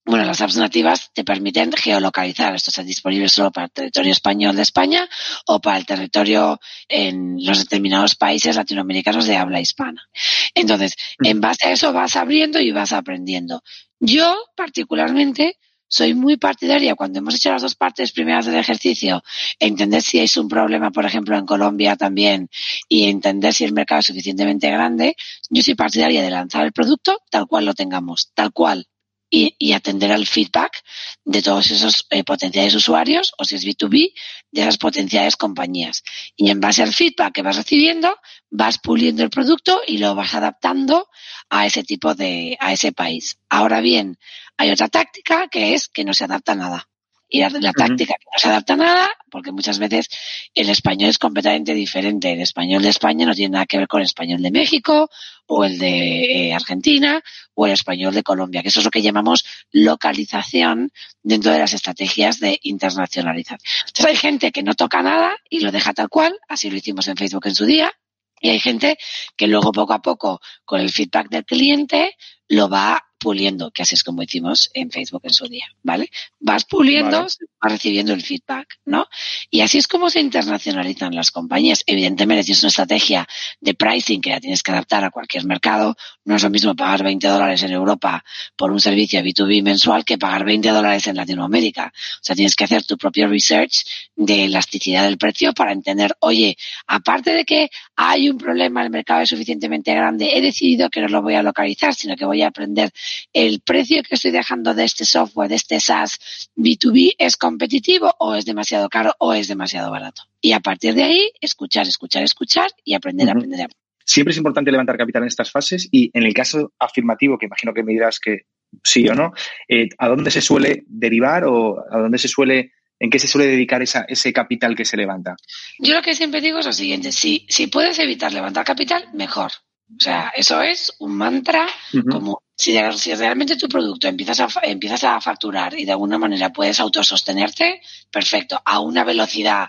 Bueno, 0.06 0.26
las 0.26 0.42
apps 0.42 0.58
nativas 0.58 1.12
te 1.14 1.24
permiten 1.24 1.72
geolocalizar. 1.72 2.54
Esto 2.54 2.72
está 2.72 2.84
disponible 2.84 3.30
solo 3.30 3.52
para 3.52 3.68
el 3.68 3.72
territorio 3.72 4.12
español 4.12 4.56
de 4.56 4.62
España 4.62 5.10
o 5.48 5.62
para 5.62 5.78
el 5.78 5.86
territorio 5.86 6.60
en 6.90 7.38
los 7.40 7.60
determinados 7.60 8.16
países 8.16 8.58
latinoamericanos 8.58 9.26
de 9.26 9.38
habla 9.38 9.62
hispana. 9.62 10.10
Entonces, 10.54 10.96
en 11.24 11.40
base 11.40 11.68
a 11.68 11.72
eso 11.72 11.94
vas 11.94 12.18
abriendo 12.18 12.60
y 12.60 12.72
vas 12.72 12.92
aprendiendo. 12.92 13.64
Yo, 14.00 14.36
particularmente, 14.58 15.58
soy 15.94 16.16
muy 16.16 16.38
partidaria 16.38 16.96
cuando 16.96 17.20
hemos 17.20 17.36
hecho 17.36 17.52
las 17.52 17.62
dos 17.62 17.76
partes 17.76 18.12
primeras 18.12 18.48
del 18.48 18.56
ejercicio, 18.56 19.24
entender 19.60 20.02
si 20.02 20.18
hay 20.18 20.28
un 20.38 20.48
problema, 20.48 20.90
por 20.90 21.06
ejemplo, 21.06 21.38
en 21.38 21.46
Colombia 21.46 21.96
también 21.96 22.50
y 22.90 23.10
entender 23.10 23.54
si 23.54 23.64
el 23.64 23.74
mercado 23.74 24.00
es 24.00 24.08
suficientemente 24.08 24.72
grande. 24.72 25.16
Yo 25.52 25.62
soy 25.62 25.76
partidaria 25.76 26.24
de 26.24 26.32
lanzar 26.32 26.66
el 26.66 26.72
producto 26.72 27.20
tal 27.30 27.46
cual 27.46 27.66
lo 27.66 27.76
tengamos, 27.76 28.32
tal 28.34 28.52
cual 28.52 28.88
y, 29.34 29.74
atender 29.74 30.12
al 30.12 30.28
feedback 30.28 30.84
de 31.26 31.42
todos 31.42 31.72
esos 31.72 32.06
eh, 32.12 32.24
potenciales 32.24 32.76
usuarios 32.76 33.34
o 33.40 33.46
si 33.46 33.56
es 33.56 33.66
B2B, 33.66 34.14
de 34.52 34.62
esas 34.62 34.78
potenciales 34.78 35.36
compañías. 35.36 36.04
Y 36.36 36.52
en 36.52 36.60
base 36.60 36.84
al 36.84 36.94
feedback 36.94 37.34
que 37.34 37.42
vas 37.42 37.56
recibiendo, 37.56 38.16
vas 38.52 38.78
puliendo 38.78 39.24
el 39.24 39.32
producto 39.32 39.82
y 39.88 39.98
lo 39.98 40.14
vas 40.14 40.36
adaptando 40.36 41.08
a 41.50 41.66
ese 41.66 41.84
tipo 41.84 42.14
de, 42.14 42.58
a 42.60 42.74
ese 42.74 42.92
país. 42.92 43.40
Ahora 43.50 43.82
bien, 43.82 44.20
hay 44.58 44.72
otra 44.72 44.88
táctica 44.88 45.48
que 45.48 45.74
es 45.74 45.88
que 45.88 46.04
no 46.04 46.14
se 46.14 46.26
adapta 46.26 46.54
a 46.54 46.56
nada 46.56 46.90
y 47.34 47.40
la, 47.40 47.50
la 47.50 47.74
táctica 47.74 48.14
que 48.14 48.26
no 48.32 48.38
se 48.38 48.48
adapta 48.48 48.74
a 48.74 48.78
nada, 48.78 49.10
porque 49.32 49.52
muchas 49.52 49.80
veces 49.80 50.08
el 50.54 50.70
español 50.70 51.10
es 51.10 51.18
completamente 51.18 51.74
diferente. 51.74 52.32
El 52.32 52.42
español 52.42 52.84
de 52.84 52.90
España 52.90 53.26
no 53.26 53.34
tiene 53.34 53.54
nada 53.54 53.66
que 53.66 53.80
ver 53.80 53.88
con 53.88 54.02
el 54.02 54.06
español 54.06 54.40
de 54.44 54.52
México 54.52 55.10
o 55.48 55.66
el 55.66 55.80
de 55.80 56.50
eh, 56.50 56.54
Argentina 56.54 57.24
o 57.56 57.66
el 57.66 57.74
español 57.74 58.14
de 58.14 58.22
Colombia, 58.22 58.62
que 58.62 58.68
eso 58.68 58.82
es 58.82 58.86
lo 58.86 58.92
que 58.92 59.02
llamamos 59.02 59.46
localización 59.72 60.92
dentro 61.24 61.52
de 61.52 61.58
las 61.58 61.74
estrategias 61.74 62.40
de 62.40 62.60
internacionalización. 62.62 63.60
Entonces 63.88 64.06
hay 64.06 64.16
gente 64.16 64.52
que 64.52 64.62
no 64.62 64.76
toca 64.76 65.02
nada 65.02 65.36
y 65.50 65.62
lo 65.62 65.72
deja 65.72 65.92
tal 65.94 66.10
cual, 66.10 66.38
así 66.48 66.70
lo 66.70 66.78
hicimos 66.78 67.08
en 67.08 67.18
Facebook 67.18 67.48
en 67.48 67.56
su 67.56 67.66
día, 67.66 67.92
y 68.40 68.50
hay 68.50 68.60
gente 68.60 69.00
que 69.36 69.48
luego 69.48 69.72
poco 69.72 69.94
a 69.94 70.04
poco, 70.04 70.40
con 70.66 70.82
el 70.82 70.92
feedback 70.92 71.30
del 71.30 71.46
cliente, 71.46 72.16
lo 72.48 72.70
va 72.70 73.04
puliendo, 73.24 73.72
que 73.72 73.84
así 73.84 73.96
es 73.96 74.04
como 74.04 74.22
hicimos 74.22 74.70
en 74.74 74.92
Facebook 74.92 75.22
en 75.24 75.34
su 75.34 75.48
día, 75.48 75.66
¿vale? 75.82 76.12
Vas 76.42 76.66
puliendo, 76.66 77.22
vas 77.22 77.40
recibiendo 77.62 78.12
el 78.12 78.22
feedback, 78.22 78.80
¿no? 78.86 79.08
Y 79.50 79.62
así 79.62 79.78
es 79.78 79.88
como 79.88 80.10
se 80.10 80.20
internacionalizan 80.20 81.16
las 81.16 81.32
compañías. 81.32 81.84
Evidentemente, 81.88 82.44
tienes 82.44 82.62
una 82.64 82.68
estrategia 82.70 83.26
de 83.62 83.74
pricing 83.76 84.20
que 84.20 84.32
la 84.32 84.42
tienes 84.42 84.62
que 84.62 84.74
adaptar 84.74 85.06
a 85.06 85.10
cualquier 85.10 85.46
mercado. 85.46 85.96
No 86.26 86.36
es 86.36 86.44
lo 86.44 86.50
mismo 86.50 86.76
pagar 86.76 87.04
20 87.04 87.26
dólares 87.28 87.64
en 87.64 87.72
Europa 87.72 88.24
por 88.58 88.72
un 88.72 88.82
servicio 88.82 89.22
B2B 89.22 89.64
mensual 89.64 90.04
que 90.04 90.18
pagar 90.18 90.44
20 90.44 90.70
dólares 90.70 91.08
en 91.08 91.16
Latinoamérica. 91.16 91.94
O 91.96 92.20
sea, 92.22 92.36
tienes 92.36 92.58
que 92.58 92.66
hacer 92.66 92.84
tu 92.84 92.98
propio 92.98 93.28
research 93.28 93.86
de 94.18 94.44
elasticidad 94.44 95.04
del 95.04 95.18
precio 95.18 95.54
para 95.54 95.72
entender, 95.72 96.14
oye, 96.20 96.58
aparte 96.88 97.32
de 97.32 97.46
que 97.46 97.70
hay 97.96 98.30
un 98.30 98.38
problema, 98.38 98.84
el 98.84 98.90
mercado 98.90 99.22
es 99.22 99.30
suficientemente 99.30 99.94
grande, 99.94 100.38
he 100.38 100.42
decidido 100.42 100.90
que 100.90 101.00
no 101.00 101.08
lo 101.08 101.22
voy 101.22 101.36
a 101.36 101.44
localizar, 101.44 101.96
sino 101.96 102.18
que 102.18 102.26
voy 102.26 102.42
a 102.42 102.48
aprender 102.48 102.92
el 103.34 103.62
precio 103.62 104.02
que 104.04 104.16
estoy 104.16 104.32
dejando 104.32 104.74
de 104.74 104.84
este 104.86 105.06
software, 105.06 105.50
de 105.50 105.56
este 105.56 105.80
SaaS 105.80 106.50
B2B, 106.56 107.16
es 107.18 107.38
competitivo 107.38 108.14
o 108.20 108.36
es 108.36 108.46
demasiado 108.46 108.90
caro 108.90 109.14
o 109.20 109.34
es 109.34 109.48
demasiado 109.48 109.92
barato. 109.92 110.24
Y 110.42 110.54
a 110.54 110.60
partir 110.60 110.94
de 110.94 111.04
ahí, 111.04 111.32
escuchar, 111.42 111.88
escuchar, 111.88 112.24
escuchar 112.24 112.68
y 112.84 112.94
aprender, 112.94 113.30
a 113.30 113.32
aprender, 113.32 113.62
aprender. 113.62 113.78
Siempre 114.06 114.32
es 114.32 114.38
importante 114.38 114.72
levantar 114.72 114.98
capital 114.98 115.24
en 115.24 115.28
estas 115.28 115.52
fases 115.52 115.88
y 115.92 116.12
en 116.14 116.24
el 116.24 116.34
caso 116.34 116.74
afirmativo, 116.78 117.38
que 117.38 117.46
imagino 117.46 117.74
que 117.74 117.84
me 117.84 117.94
dirás 117.94 118.20
que 118.20 118.42
sí 118.84 119.08
o 119.08 119.16
no, 119.16 119.32
eh, 119.68 119.88
¿a 119.98 120.08
dónde 120.10 120.32
se 120.32 120.42
suele 120.42 120.84
derivar 120.88 121.46
o 121.46 121.80
a 121.90 122.00
dónde 122.00 122.18
se 122.18 122.28
suele 122.28 122.72
¿En 123.00 123.10
qué 123.10 123.20
se 123.20 123.28
suele 123.28 123.50
dedicar 123.50 123.82
esa, 123.82 124.06
ese 124.08 124.32
capital 124.32 124.78
que 124.78 124.86
se 124.86 124.96
levanta? 124.96 125.36
Yo 125.78 125.94
lo 125.94 126.02
que 126.02 126.16
siempre 126.16 126.40
digo 126.40 126.60
es 126.60 126.66
lo 126.66 126.72
siguiente, 126.72 127.12
si, 127.12 127.46
si 127.50 127.68
puedes 127.68 128.00
evitar 128.00 128.32
levantar 128.32 128.64
capital, 128.64 129.10
mejor. 129.14 129.52
O 130.00 130.04
sea, 130.04 130.32
eso 130.36 130.62
es 130.62 130.96
un 131.00 131.16
mantra 131.16 131.68
como 132.10 132.42
si, 132.56 132.78
realmente 133.16 133.58
tu 133.58 133.68
producto 133.68 134.08
empiezas 134.08 134.40
a, 134.40 134.48
empiezas 134.64 135.04
a 135.04 135.20
facturar 135.22 135.78
y 135.78 135.86
de 135.86 135.92
alguna 135.92 136.18
manera 136.18 136.52
puedes 136.52 136.80
autosostenerte, 136.80 137.82
perfecto. 138.12 138.62
A 138.64 138.80
una 138.80 139.04
velocidad, 139.04 139.68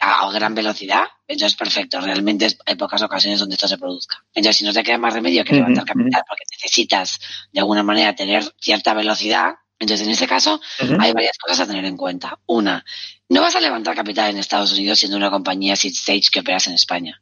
a 0.00 0.30
gran 0.32 0.54
velocidad, 0.54 1.04
entonces 1.26 1.56
perfecto. 1.56 2.00
Realmente 2.00 2.48
hay 2.66 2.74
pocas 2.74 3.02
ocasiones 3.02 3.38
donde 3.38 3.54
esto 3.54 3.68
se 3.68 3.78
produzca. 3.78 4.24
Entonces, 4.34 4.58
si 4.58 4.64
no 4.64 4.72
te 4.72 4.82
queda 4.82 4.98
más 4.98 5.14
remedio 5.14 5.44
que 5.44 5.54
levantar 5.54 5.84
capital 5.84 6.22
porque 6.26 6.44
necesitas 6.50 7.20
de 7.52 7.60
alguna 7.60 7.82
manera 7.82 8.14
tener 8.14 8.44
cierta 8.58 8.94
velocidad, 8.94 9.54
entonces, 9.78 10.06
en 10.06 10.12
ese 10.12 10.28
caso, 10.28 10.60
hay 10.78 11.12
varias 11.12 11.36
cosas 11.38 11.60
a 11.60 11.66
tener 11.66 11.84
en 11.84 11.96
cuenta. 11.96 12.38
Una, 12.46 12.84
no 13.28 13.40
vas 13.40 13.56
a 13.56 13.60
levantar 13.60 13.96
capital 13.96 14.30
en 14.30 14.38
Estados 14.38 14.72
Unidos 14.72 15.00
siendo 15.00 15.16
una 15.16 15.28
compañía 15.28 15.74
seed 15.74 15.90
stage 15.92 16.30
que 16.30 16.38
operas 16.38 16.68
en 16.68 16.74
España. 16.74 17.20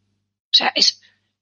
O 0.52 0.56
sea, 0.56 0.70
es 0.74 1.00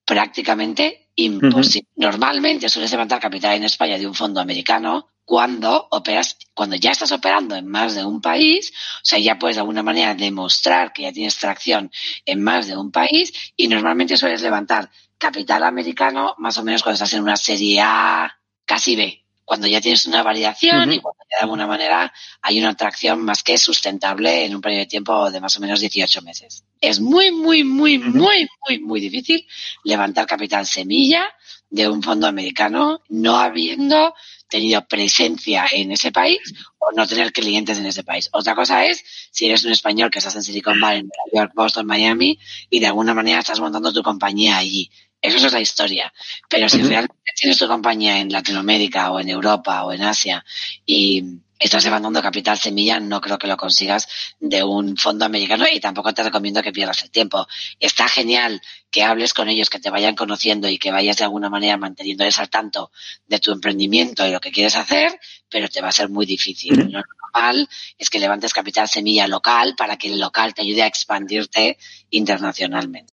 prácticamente 0.09 1.11
imposible. 1.17 1.87
Normalmente 1.97 2.71
sueles 2.71 2.91
levantar 2.91 3.21
capital 3.21 3.55
en 3.57 3.65
España 3.65 3.99
de 3.99 4.07
un 4.07 4.15
fondo 4.15 4.41
americano 4.41 5.11
cuando 5.23 5.87
operas, 5.91 6.39
cuando 6.55 6.77
ya 6.77 6.93
estás 6.93 7.13
operando 7.13 7.55
en 7.55 7.67
más 7.67 7.95
de 7.95 8.07
un 8.07 8.23
país, 8.23 8.71
o 8.71 9.05
sea, 9.05 9.19
ya 9.19 9.39
puedes 9.39 9.57
de 9.57 9.61
alguna 9.61 9.83
manera 9.83 10.15
demostrar 10.15 10.95
que 10.95 11.03
ya 11.03 11.13
tienes 11.13 11.37
tracción 11.37 11.91
en 12.25 12.43
más 12.43 12.69
de 12.69 12.79
un 12.79 12.91
país 12.91 13.53
y 13.55 13.69
normalmente 13.69 14.17
sueles 14.17 14.41
levantar 14.41 14.91
capital 15.19 15.63
americano 15.65 16.35
más 16.39 16.57
o 16.57 16.65
menos 16.65 16.83
cuando 16.83 16.95
estás 16.95 17.13
en 17.13 17.23
una 17.23 17.37
serie 17.37 17.79
A, 17.83 18.35
casi 18.65 18.97
B, 18.97 19.27
cuando 19.49 19.67
ya 19.67 19.81
tienes 19.81 20.07
una 20.07 20.23
validación 20.23 20.93
y 20.93 21.01
cuando 21.01 21.25
de 21.31 21.37
alguna 21.41 21.67
manera 21.67 22.13
hay 22.43 22.59
una 22.59 22.69
atracción 22.69 23.23
más 23.23 23.43
que 23.43 23.57
sustentable 23.57 24.45
en 24.45 24.55
un 24.55 24.61
periodo 24.61 24.81
de 24.81 24.87
tiempo 24.87 25.31
de 25.31 25.41
más 25.41 25.57
o 25.57 25.61
menos 25.61 25.81
18 25.81 26.21
meses. 26.21 26.65
Es 26.83 27.01
muy, 27.01 27.31
muy, 27.31 27.65
muy, 27.65 27.99
muy, 27.99 28.47
muy, 28.67 28.79
muy 28.79 29.01
difícil 29.01 29.47
levantar 29.85 30.27
capital 30.27 30.67
semilla 30.67 31.25
de 31.71 31.89
un 31.89 32.03
fondo 32.03 32.27
americano 32.27 33.01
no 33.09 33.39
habiendo 33.39 34.15
tenido 34.51 34.87
presencia 34.87 35.65
en 35.73 35.93
ese 35.93 36.13
país 36.13 36.41
o 36.77 36.93
no 36.93 37.07
tener 37.07 37.33
clientes 37.33 37.79
en 37.79 37.87
ese 37.87 38.05
país. 38.05 38.29
Otra 38.33 38.55
cosa 38.55 38.85
es 38.85 39.03
si 39.31 39.47
eres 39.47 39.65
un 39.65 39.73
español 39.73 40.11
que 40.11 40.19
estás 40.19 40.37
en 40.37 40.43
Silicon 40.43 40.79
Valley, 40.79 41.05
Nueva 41.05 41.45
York, 41.47 41.53
Boston, 41.55 41.87
Miami 41.87 42.39
y 42.69 42.81
de 42.81 42.87
alguna 42.87 43.15
manera 43.15 43.39
estás 43.39 43.61
montando 43.61 43.95
tu 43.95 44.03
compañía 44.03 44.59
allí. 44.59 44.91
Eso 45.21 45.37
es 45.37 45.45
otra 45.45 45.61
historia. 45.61 46.13
Pero 46.49 46.69
si 46.69 46.83
realmente 46.83 47.33
tienes 47.35 47.59
tu 47.59 47.67
compañía 47.67 48.19
en 48.19 48.31
Latinoamérica 48.31 49.11
o 49.11 49.21
en 49.21 49.29
Europa 49.29 49.85
o 49.85 49.93
en 49.93 50.03
Asia 50.03 50.45
y 50.87 51.41
estás 51.59 51.85
levantando 51.85 52.23
capital 52.23 52.57
semilla, 52.57 53.01
no 53.01 53.21
creo 53.21 53.39
que 53.39 53.49
lo 53.49 53.57
consigas 53.57 54.09
de 54.39 54.63
un 54.63 54.97
fondo 54.97 55.25
americano 55.25 55.67
y 55.71 55.81
tampoco 55.81 56.15
te 56.15 56.23
recomiendo 56.23 56.63
que 56.63 56.73
pierdas 56.73 57.03
el 57.03 57.11
tiempo. 57.11 57.47
Está 57.81 58.09
genial 58.09 58.63
que 58.91 59.03
hables 59.03 59.35
con 59.35 59.49
ellos, 59.49 59.69
que 59.69 59.81
te 59.81 59.91
vayan 59.91 60.15
conociendo 60.15 60.69
y 60.69 60.79
que 60.79 60.93
vayas 60.93 61.17
de 61.17 61.25
alguna 61.25 61.51
manera 61.51 61.77
manteniéndoles 61.77 62.39
al 62.39 62.49
tanto 62.49 62.93
de 63.27 63.41
tu 63.41 63.51
emprendimiento 63.51 64.27
y 64.27 64.31
lo 64.31 64.41
que 64.41 64.53
quieres 64.53 64.77
hacer, 64.77 65.19
pero 65.49 65.69
te 65.69 65.81
va 65.81 65.89
a 65.89 65.93
ser 65.93 66.09
muy 66.09 66.27
difícil. 66.27 66.77
Lo 66.77 67.03
normal 67.35 67.69
es 67.99 68.09
que 68.09 68.21
levantes 68.21 68.55
capital 68.55 68.89
semilla 68.89 69.27
local 69.27 69.75
para 69.77 69.97
que 69.97 70.09
el 70.09 70.21
local 70.21 70.55
te 70.55 70.63
ayude 70.63 70.83
a 70.83 70.87
expandirte 70.87 71.77
internacionalmente. 72.11 73.18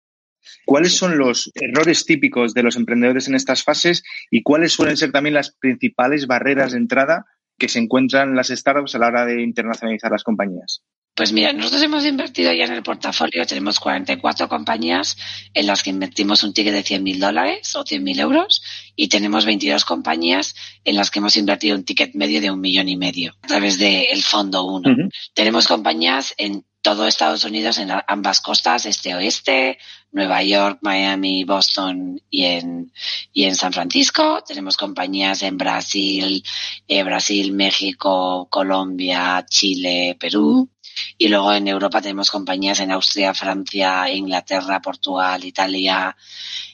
¿Cuáles 0.65 0.95
son 0.95 1.17
los 1.17 1.51
errores 1.55 2.05
típicos 2.05 2.53
de 2.53 2.63
los 2.63 2.75
emprendedores 2.75 3.27
en 3.27 3.35
estas 3.35 3.63
fases 3.63 4.03
y 4.29 4.43
cuáles 4.43 4.73
suelen 4.73 4.97
ser 4.97 5.11
también 5.11 5.33
las 5.33 5.51
principales 5.51 6.27
barreras 6.27 6.71
de 6.71 6.77
entrada 6.77 7.25
que 7.57 7.69
se 7.69 7.79
encuentran 7.79 8.35
las 8.35 8.47
startups 8.47 8.95
a 8.95 8.99
la 8.99 9.07
hora 9.07 9.25
de 9.25 9.41
internacionalizar 9.41 10.11
las 10.11 10.23
compañías? 10.23 10.83
Pues 11.19 11.33
mira, 11.33 11.51
nosotros 11.51 11.81
hemos 11.81 12.05
invertido 12.05 12.53
ya 12.53 12.63
en 12.63 12.71
el 12.71 12.81
portafolio, 12.81 13.45
tenemos 13.45 13.77
44 13.81 14.47
compañías 14.47 15.17
en 15.53 15.67
las 15.67 15.83
que 15.83 15.89
invertimos 15.89 16.43
un 16.43 16.53
ticket 16.53 16.73
de 16.73 16.81
100.000 16.81 17.17
dólares 17.17 17.75
o 17.75 17.83
100.000 17.83 18.21
euros 18.21 18.63
y 18.95 19.09
tenemos 19.09 19.45
22 19.45 19.83
compañías 19.83 20.55
en 20.85 20.95
las 20.95 21.11
que 21.11 21.19
hemos 21.19 21.35
invertido 21.35 21.75
un 21.75 21.83
ticket 21.83 22.15
medio 22.15 22.39
de 22.39 22.51
un 22.51 22.61
millón 22.61 22.87
y 22.87 22.95
medio 22.95 23.33
a 23.41 23.47
través 23.47 23.77
del 23.77 24.23
fondo 24.23 24.63
1. 24.63 25.09
Tenemos 25.33 25.67
compañías 25.67 26.33
en 26.37 26.63
todo 26.81 27.07
Estados 27.07 27.43
Unidos 27.43 27.77
en 27.77 27.91
ambas 28.07 28.41
costas, 28.41 28.85
este-oeste, 28.85 29.77
Nueva 30.11 30.41
York, 30.43 30.79
Miami, 30.81 31.43
Boston 31.43 32.21
y 32.29 32.45
en, 32.45 32.91
y 33.33 33.45
en 33.45 33.55
San 33.55 33.73
Francisco. 33.73 34.43
Tenemos 34.47 34.77
compañías 34.77 35.43
en 35.43 35.57
Brasil, 35.57 36.43
eh, 36.87 37.03
Brasil, 37.03 37.51
México, 37.51 38.47
Colombia, 38.49 39.45
Chile, 39.47 40.15
Perú. 40.19 40.69
Y 41.17 41.27
luego 41.27 41.53
en 41.53 41.67
Europa 41.67 42.01
tenemos 42.01 42.31
compañías 42.31 42.79
en 42.79 42.91
Austria, 42.91 43.33
Francia, 43.33 44.09
Inglaterra, 44.11 44.81
Portugal, 44.81 45.43
Italia, 45.43 46.15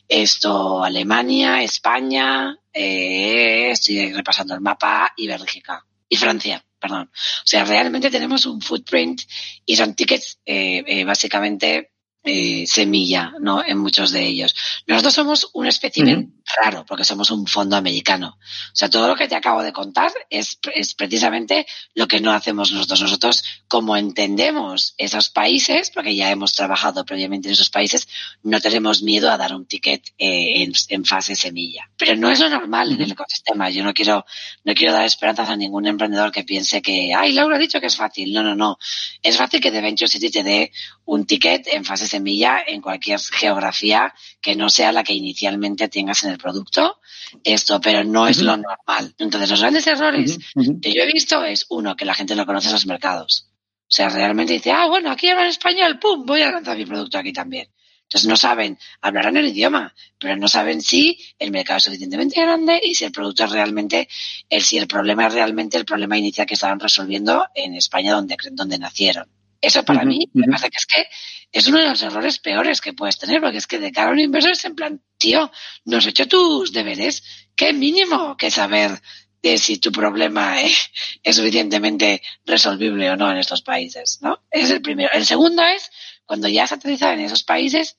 esto, 0.07 0.83
Alemania, 0.83 1.61
España, 1.63 2.57
eh, 2.71 3.71
estoy 3.71 4.13
repasando 4.13 4.53
el 4.53 4.61
mapa, 4.61 5.13
y 5.17 5.27
Bélgica. 5.27 5.85
Y 6.07 6.15
Francia 6.15 6.63
perdón. 6.85 7.09
O 7.11 7.47
sea, 7.47 7.65
realmente 7.65 8.11
tenemos 8.11 8.45
un 8.45 8.61
footprint 8.61 9.21
y 9.65 9.75
son 9.75 9.95
tickets 9.95 10.39
eh, 10.45 10.83
eh, 10.85 11.03
básicamente 11.03 11.91
eh, 12.23 12.65
semilla, 12.67 13.33
¿no? 13.39 13.63
En 13.63 13.79
muchos 13.79 14.11
de 14.11 14.23
ellos. 14.23 14.55
Nosotros 14.85 15.13
somos 15.13 15.49
un 15.53 15.65
espécimen 15.65 16.43
raro, 16.55 16.85
porque 16.85 17.03
somos 17.03 17.31
un 17.31 17.47
fondo 17.47 17.75
americano. 17.75 18.37
O 18.37 18.75
sea, 18.75 18.89
todo 18.89 19.07
lo 19.07 19.15
que 19.15 19.27
te 19.27 19.35
acabo 19.35 19.63
de 19.63 19.73
contar 19.73 20.11
es, 20.29 20.59
es 20.73 20.93
precisamente 20.93 21.65
lo 21.93 22.07
que 22.07 22.21
no 22.21 22.31
hacemos 22.31 22.71
nosotros. 22.71 23.01
Nosotros, 23.01 23.43
como 23.67 23.97
entendemos 23.97 24.93
esos 24.97 25.29
países, 25.29 25.89
porque 25.91 26.15
ya 26.15 26.31
hemos 26.31 26.53
trabajado 26.53 27.05
previamente 27.05 27.47
en 27.47 27.53
esos 27.53 27.69
países, 27.69 28.07
no 28.43 28.61
tenemos 28.61 29.01
miedo 29.01 29.31
a 29.31 29.37
dar 29.37 29.55
un 29.55 29.65
ticket 29.65 30.07
eh, 30.17 30.63
en, 30.63 30.73
en, 30.89 31.05
fase 31.05 31.35
semilla. 31.35 31.89
Pero 31.97 32.15
no 32.15 32.29
es 32.29 32.39
lo 32.39 32.49
normal 32.49 32.91
en 32.91 33.01
el 33.01 33.11
ecosistema. 33.11 33.69
Yo 33.69 33.83
no 33.83 33.93
quiero, 33.93 34.25
no 34.63 34.73
quiero 34.73 34.93
dar 34.93 35.05
esperanzas 35.05 35.49
a 35.49 35.55
ningún 35.55 35.87
emprendedor 35.87 36.31
que 36.31 36.43
piense 36.43 36.81
que, 36.81 37.13
ay, 37.13 37.33
Laura 37.33 37.55
ha 37.55 37.59
dicho 37.59 37.79
que 37.79 37.87
es 37.87 37.95
fácil. 37.95 38.33
No, 38.33 38.43
no, 38.43 38.55
no. 38.55 38.77
Es 39.21 39.37
fácil 39.37 39.61
que 39.61 39.71
The 39.71 39.81
Venture 39.81 40.07
City 40.07 40.29
te 40.29 40.43
dé 40.43 40.71
un 41.05 41.25
ticket 41.25 41.67
en 41.67 41.85
fase 41.85 42.07
semilla 42.07 42.63
en 42.65 42.81
cualquier 42.81 43.19
geografía 43.19 44.13
que 44.41 44.55
no 44.55 44.69
sea 44.69 44.91
la 44.91 45.03
que 45.03 45.13
inicialmente 45.13 45.87
tengas 45.87 46.23
en 46.23 46.31
el 46.31 46.34
producto. 46.37 46.99
Esto, 47.43 47.81
pero 47.81 48.03
no 48.03 48.27
es 48.27 48.41
lo 48.41 48.57
normal. 48.57 49.13
Entonces, 49.17 49.49
los 49.49 49.61
grandes 49.61 49.87
errores 49.87 50.37
que 50.81 50.93
yo 50.93 51.01
he 51.03 51.11
visto 51.11 51.43
es, 51.43 51.65
uno, 51.69 51.95
que 51.95 52.05
la 52.05 52.13
gente 52.13 52.35
no 52.35 52.45
conoce 52.45 52.67
esos 52.67 52.85
mercados. 52.85 53.49
O 53.81 53.93
sea, 53.95 54.09
realmente 54.09 54.53
dice, 54.53 54.71
ah, 54.71 54.87
bueno, 54.87 55.11
aquí 55.11 55.29
hablan 55.29 55.47
español, 55.47 55.99
pum, 55.99 56.25
voy 56.25 56.41
a 56.41 56.51
lanzar 56.51 56.77
mi 56.77 56.85
producto 56.85 57.17
aquí 57.17 57.31
también. 57.31 57.67
Entonces 58.03 58.27
no 58.27 58.37
saben, 58.37 58.77
hablarán 59.01 59.35
el 59.37 59.47
idioma, 59.47 59.93
pero 60.19 60.37
no 60.37 60.47
saben 60.47 60.81
si 60.81 61.19
el 61.39 61.51
mercado 61.51 61.77
es 61.77 61.83
suficientemente 61.85 62.39
grande 62.39 62.79
y 62.83 62.93
si 62.93 63.03
el 63.03 63.11
producto 63.11 63.45
es 63.45 63.51
realmente, 63.51 64.07
el, 64.49 64.63
si 64.63 64.77
el 64.77 64.87
problema 64.87 65.25
es 65.27 65.33
realmente 65.33 65.77
el 65.77 65.85
problema 65.85 66.17
inicial 66.17 66.45
que 66.45 66.53
estaban 66.53 66.79
resolviendo 66.79 67.47
en 67.55 67.73
España 67.73 68.13
donde, 68.13 68.37
donde 68.51 68.77
nacieron. 68.77 69.27
Eso 69.61 69.83
para 69.83 70.03
mí 70.05 70.29
me 70.33 70.47
parece 70.47 70.69
que 70.69 70.77
es 70.77 70.85
que 70.85 71.07
es 71.51 71.67
uno 71.67 71.79
de 71.79 71.87
los 71.87 72.01
errores 72.01 72.39
peores 72.39 72.81
que 72.81 72.93
puedes 72.93 73.17
tener, 73.17 73.41
porque 73.41 73.57
es 73.57 73.67
que 73.67 73.79
de 73.79 73.91
cara 73.91 74.09
a 74.09 74.13
un 74.13 74.19
inversor 74.19 74.51
es 74.51 74.65
en 74.65 74.75
plan, 74.75 75.01
tío, 75.17 75.51
no 75.85 75.97
has 75.97 76.05
hecho 76.05 76.27
tus 76.27 76.71
deberes, 76.73 77.23
qué 77.55 77.73
mínimo 77.73 78.35
que 78.37 78.51
saber 78.51 79.01
de 79.41 79.57
si 79.57 79.77
tu 79.77 79.91
problema 79.91 80.61
es, 80.61 80.89
es, 81.23 81.35
suficientemente 81.35 82.21
resolvible 82.45 83.09
o 83.11 83.15
no 83.15 83.31
en 83.31 83.37
estos 83.37 83.61
países, 83.61 84.19
¿no? 84.21 84.43
Es 84.51 84.69
el 84.71 84.81
primero. 84.81 85.09
El 85.13 85.25
segundo 85.25 85.63
es, 85.63 85.89
cuando 86.25 86.47
ya 86.47 86.63
has 86.63 86.71
aterrizado 86.71 87.13
en 87.13 87.21
esos 87.21 87.43
países, 87.43 87.97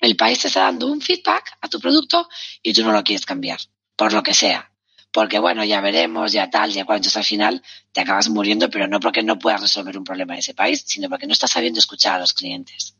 el 0.00 0.16
país 0.16 0.40
te 0.40 0.48
está 0.48 0.62
dando 0.62 0.86
un 0.86 1.00
feedback 1.00 1.56
a 1.60 1.68
tu 1.68 1.78
producto 1.80 2.28
y 2.62 2.72
tú 2.72 2.82
no 2.82 2.92
lo 2.92 3.04
quieres 3.04 3.26
cambiar, 3.26 3.60
por 3.94 4.12
lo 4.12 4.22
que 4.22 4.34
sea. 4.34 4.73
Porque 5.14 5.38
bueno, 5.38 5.62
ya 5.62 5.80
veremos, 5.80 6.32
ya 6.32 6.50
tal, 6.50 6.72
ya 6.72 6.84
cuando 6.84 7.08
al 7.14 7.24
final 7.24 7.62
te 7.92 8.00
acabas 8.00 8.28
muriendo, 8.30 8.68
pero 8.68 8.88
no 8.88 8.98
porque 8.98 9.22
no 9.22 9.38
puedas 9.38 9.60
resolver 9.60 9.96
un 9.96 10.02
problema 10.02 10.34
en 10.34 10.40
ese 10.40 10.54
país, 10.54 10.82
sino 10.84 11.08
porque 11.08 11.28
no 11.28 11.32
estás 11.32 11.52
sabiendo 11.52 11.78
escuchar 11.78 12.16
a 12.16 12.18
los 12.18 12.32
clientes. 12.34 12.96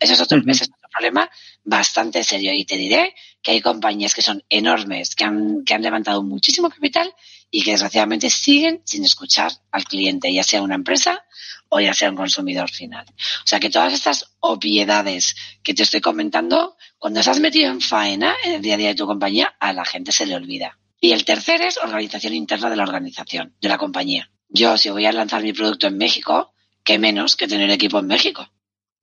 Ese 0.00 0.14
es 0.14 0.20
otro, 0.20 0.38
uh 0.38 0.40
-huh. 0.40 0.50
ese 0.50 0.64
es 0.64 0.70
otro 0.70 0.88
problema 0.90 1.30
bastante 1.62 2.24
serio. 2.24 2.52
Y 2.52 2.64
te 2.64 2.76
diré 2.76 3.14
que 3.40 3.52
hay 3.52 3.60
compañías 3.60 4.12
que 4.12 4.22
son 4.22 4.42
enormes, 4.48 5.14
que 5.14 5.22
han, 5.22 5.62
que 5.64 5.72
han 5.72 5.82
levantado 5.82 6.24
muchísimo 6.24 6.68
capital 6.68 7.14
y 7.48 7.62
que 7.62 7.70
desgraciadamente 7.70 8.28
siguen 8.28 8.82
sin 8.84 9.04
escuchar 9.04 9.52
al 9.70 9.84
cliente, 9.84 10.32
ya 10.32 10.42
sea 10.42 10.62
una 10.62 10.74
empresa 10.74 11.24
o 11.68 11.78
ya 11.78 11.94
sea 11.94 12.10
un 12.10 12.16
consumidor 12.16 12.70
final. 12.70 13.06
O 13.08 13.46
sea 13.46 13.60
que 13.60 13.70
todas 13.70 13.92
estas 13.92 14.32
obviedades 14.40 15.36
que 15.62 15.74
te 15.74 15.84
estoy 15.84 16.00
comentando, 16.00 16.76
cuando 16.98 17.20
estás 17.20 17.38
metido 17.38 17.70
en 17.70 17.80
faena 17.80 18.34
en 18.42 18.54
el 18.54 18.62
día 18.62 18.74
a 18.74 18.78
día 18.78 18.88
de 18.88 18.94
tu 18.96 19.06
compañía, 19.06 19.54
a 19.60 19.72
la 19.72 19.84
gente 19.84 20.10
se 20.10 20.26
le 20.26 20.34
olvida. 20.34 20.76
Y 21.04 21.10
el 21.10 21.24
tercer 21.24 21.60
es 21.62 21.78
organización 21.78 22.32
interna 22.32 22.70
de 22.70 22.76
la 22.76 22.84
organización, 22.84 23.56
de 23.60 23.68
la 23.68 23.76
compañía. 23.76 24.30
Yo, 24.48 24.78
si 24.78 24.88
voy 24.88 25.04
a 25.04 25.10
lanzar 25.10 25.42
mi 25.42 25.52
producto 25.52 25.88
en 25.88 25.98
México, 25.98 26.54
qué 26.84 27.00
menos 27.00 27.34
que 27.34 27.48
tener 27.48 27.68
equipo 27.70 27.98
en 27.98 28.06
México. 28.06 28.48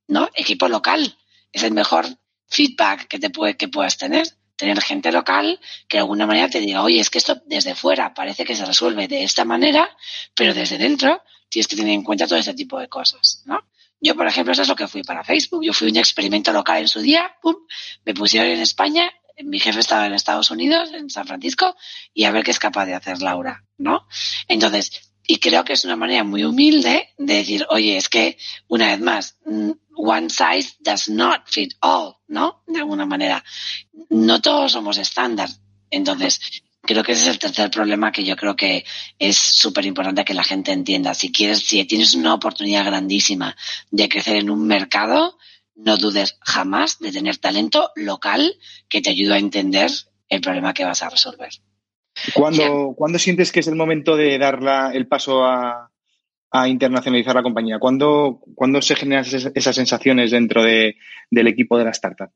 ¿No? 0.08 0.30
Equipo 0.34 0.70
local. 0.70 1.18
Es 1.52 1.64
el 1.64 1.74
mejor 1.74 2.08
feedback 2.48 3.10
que 3.10 3.20
te 3.20 3.30
puede, 3.30 3.58
que 3.58 3.68
puedas 3.68 3.98
tener. 3.98 4.26
Tener 4.56 4.80
gente 4.82 5.12
local 5.12 5.60
que 5.90 5.98
de 5.98 6.02
alguna 6.02 6.26
manera 6.26 6.50
te 6.50 6.62
diga, 6.62 6.84
oye, 6.84 7.02
es 7.02 7.10
que 7.10 7.18
esto 7.18 7.42
desde 7.48 7.76
fuera 7.76 8.14
parece 8.14 8.46
que 8.46 8.56
se 8.56 8.66
resuelve 8.66 9.10
de 9.10 9.24
esta 9.24 9.44
manera, 9.44 9.90
pero 10.34 10.54
desde 10.54 10.78
dentro 10.78 11.22
tienes 11.50 11.68
que 11.68 11.76
tener 11.76 11.92
en 11.92 12.04
cuenta 12.04 12.28
todo 12.28 12.40
este 12.40 12.54
tipo 12.54 12.80
de 12.80 12.88
cosas, 12.88 13.44
¿no? 13.46 13.62
Yo, 14.00 14.16
por 14.16 14.26
ejemplo, 14.26 14.54
eso 14.54 14.62
es 14.62 14.70
lo 14.70 14.76
que 14.76 14.88
fui 14.88 15.04
para 15.04 15.26
Facebook. 15.26 15.66
Yo 15.66 15.74
fui 15.74 15.90
un 15.90 15.98
experimento 15.98 16.54
local 16.54 16.80
en 16.80 16.88
su 16.88 17.02
día, 17.02 17.36
pum, 17.42 17.56
me 18.06 18.14
pusieron 18.14 18.50
en 18.50 18.62
España, 18.62 19.12
mi 19.44 19.60
jefe 19.60 19.80
estaba 19.80 20.06
en 20.06 20.14
Estados 20.14 20.52
Unidos, 20.52 20.92
en 20.94 21.10
San 21.10 21.28
Francisco, 21.28 21.76
y 22.14 22.26
a 22.26 22.32
ver 22.32 22.44
qué 22.44 22.52
es 22.52 22.60
capaz 22.60 22.86
de 22.86 22.96
hacer 22.96 23.22
Laura, 23.22 23.64
¿no? 23.78 24.08
Entonces, 24.48 25.10
y 25.32 25.38
creo 25.38 25.64
que 25.64 25.74
es 25.74 25.86
una 25.86 25.96
manera 25.96 26.24
muy 26.24 26.44
humilde 26.44 27.10
de 27.18 27.34
decir, 27.36 27.66
oye, 27.70 27.98
es 27.98 28.10
que, 28.10 28.38
una 28.68 28.88
vez 28.88 29.00
más, 29.00 29.38
one 29.96 30.28
size 30.30 30.76
does 30.80 31.08
not 31.08 31.44
fit 31.46 31.74
all, 31.82 32.16
¿no? 32.28 32.64
De 32.66 32.80
alguna 32.80 33.06
manera. 33.06 33.44
No 34.10 34.42
todos 34.42 34.72
somos 34.72 34.98
estándar. 34.98 35.48
Entonces, 35.92 36.64
creo 36.82 37.04
que 37.04 37.12
ese 37.12 37.22
es 37.22 37.28
el 37.28 37.38
tercer 37.38 37.70
problema 37.70 38.12
que 38.12 38.24
yo 38.24 38.36
creo 38.36 38.56
que 38.56 38.84
es 39.20 39.38
súper 39.38 39.86
importante 39.86 40.26
que 40.26 40.34
la 40.34 40.44
gente 40.44 40.72
entienda. 40.72 41.14
Si 41.14 41.32
quieres, 41.32 41.60
si 41.60 41.86
tienes 41.86 42.16
una 42.16 42.34
oportunidad 42.34 42.86
grandísima 42.86 43.56
de 43.92 44.10
crecer 44.10 44.38
en 44.38 44.50
un 44.50 44.66
mercado, 44.66 45.38
no 45.80 45.98
dudes 45.98 46.38
jamás 46.42 47.00
de 47.00 47.12
tener 47.12 47.38
talento 47.38 47.92
local 47.96 48.54
que 48.90 49.02
te 49.02 49.10
ayude 49.10 49.36
a 49.36 49.40
entender 49.40 49.90
el 50.28 50.42
problema 50.42 50.74
que 50.74 50.86
vas 50.86 51.02
a 51.04 51.10
resolver. 51.10 51.50
¿Cuándo, 52.34 52.94
¿cuándo 52.96 53.18
sientes 53.18 53.52
que 53.52 53.62
es 53.62 53.68
el 53.68 53.76
momento 53.76 54.16
de 54.16 54.38
dar 54.38 54.62
la, 54.62 54.92
el 54.92 55.08
paso 55.08 55.46
a, 55.46 55.90
a, 56.52 56.68
internacionalizar 56.68 57.36
la 57.36 57.44
compañía? 57.44 57.80
¿Cuándo, 57.80 58.42
¿Cuándo, 58.56 58.82
se 58.82 58.96
generan 58.96 59.24
esas, 59.24 59.52
esas 59.56 59.76
sensaciones 59.76 60.32
dentro 60.32 60.64
de, 60.64 60.98
del 61.30 61.48
equipo 61.48 61.78
de 61.78 61.86
la 61.86 61.92
startup? 61.92 62.30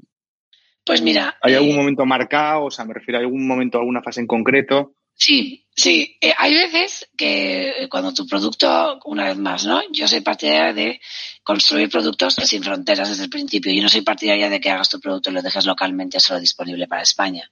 Pues 0.86 1.02
mira. 1.02 1.36
¿Hay 1.42 1.54
algún 1.54 1.72
eh, 1.72 1.78
momento 1.78 2.06
marcado? 2.06 2.66
O 2.66 2.72
sea, 2.72 2.86
me 2.86 2.94
refiero 2.94 3.18
a 3.18 3.22
algún 3.22 3.46
momento, 3.46 3.78
alguna 3.78 4.02
fase 4.02 4.22
en 4.22 4.28
concreto. 4.28 4.94
Sí, 5.16 5.66
sí. 5.76 6.18
Eh, 6.20 6.34
hay 6.38 6.54
veces 6.54 7.08
que 7.16 7.88
cuando 7.90 8.14
tu 8.14 8.28
producto, 8.28 9.00
una 9.06 9.26
vez 9.26 9.38
más, 9.38 9.66
¿no? 9.66 9.82
Yo 9.92 10.08
soy 10.08 10.22
partidaria 10.22 10.74
de 10.74 11.02
construir 11.44 11.90
productos 11.90 12.36
sin 12.36 12.64
fronteras 12.64 13.10
desde 13.10 13.24
el 13.24 13.30
principio. 13.30 13.74
Yo 13.74 13.82
no 13.82 13.90
soy 13.90 14.02
partidaria 14.02 14.50
de 14.50 14.60
que 14.60 14.70
hagas 14.70 14.90
tu 14.90 15.00
producto 15.00 15.30
y 15.30 15.34
lo 15.34 15.42
dejes 15.42 15.66
localmente 15.66 16.20
solo 16.20 16.40
disponible 16.40 16.88
para 16.88 17.04
España 17.04 17.50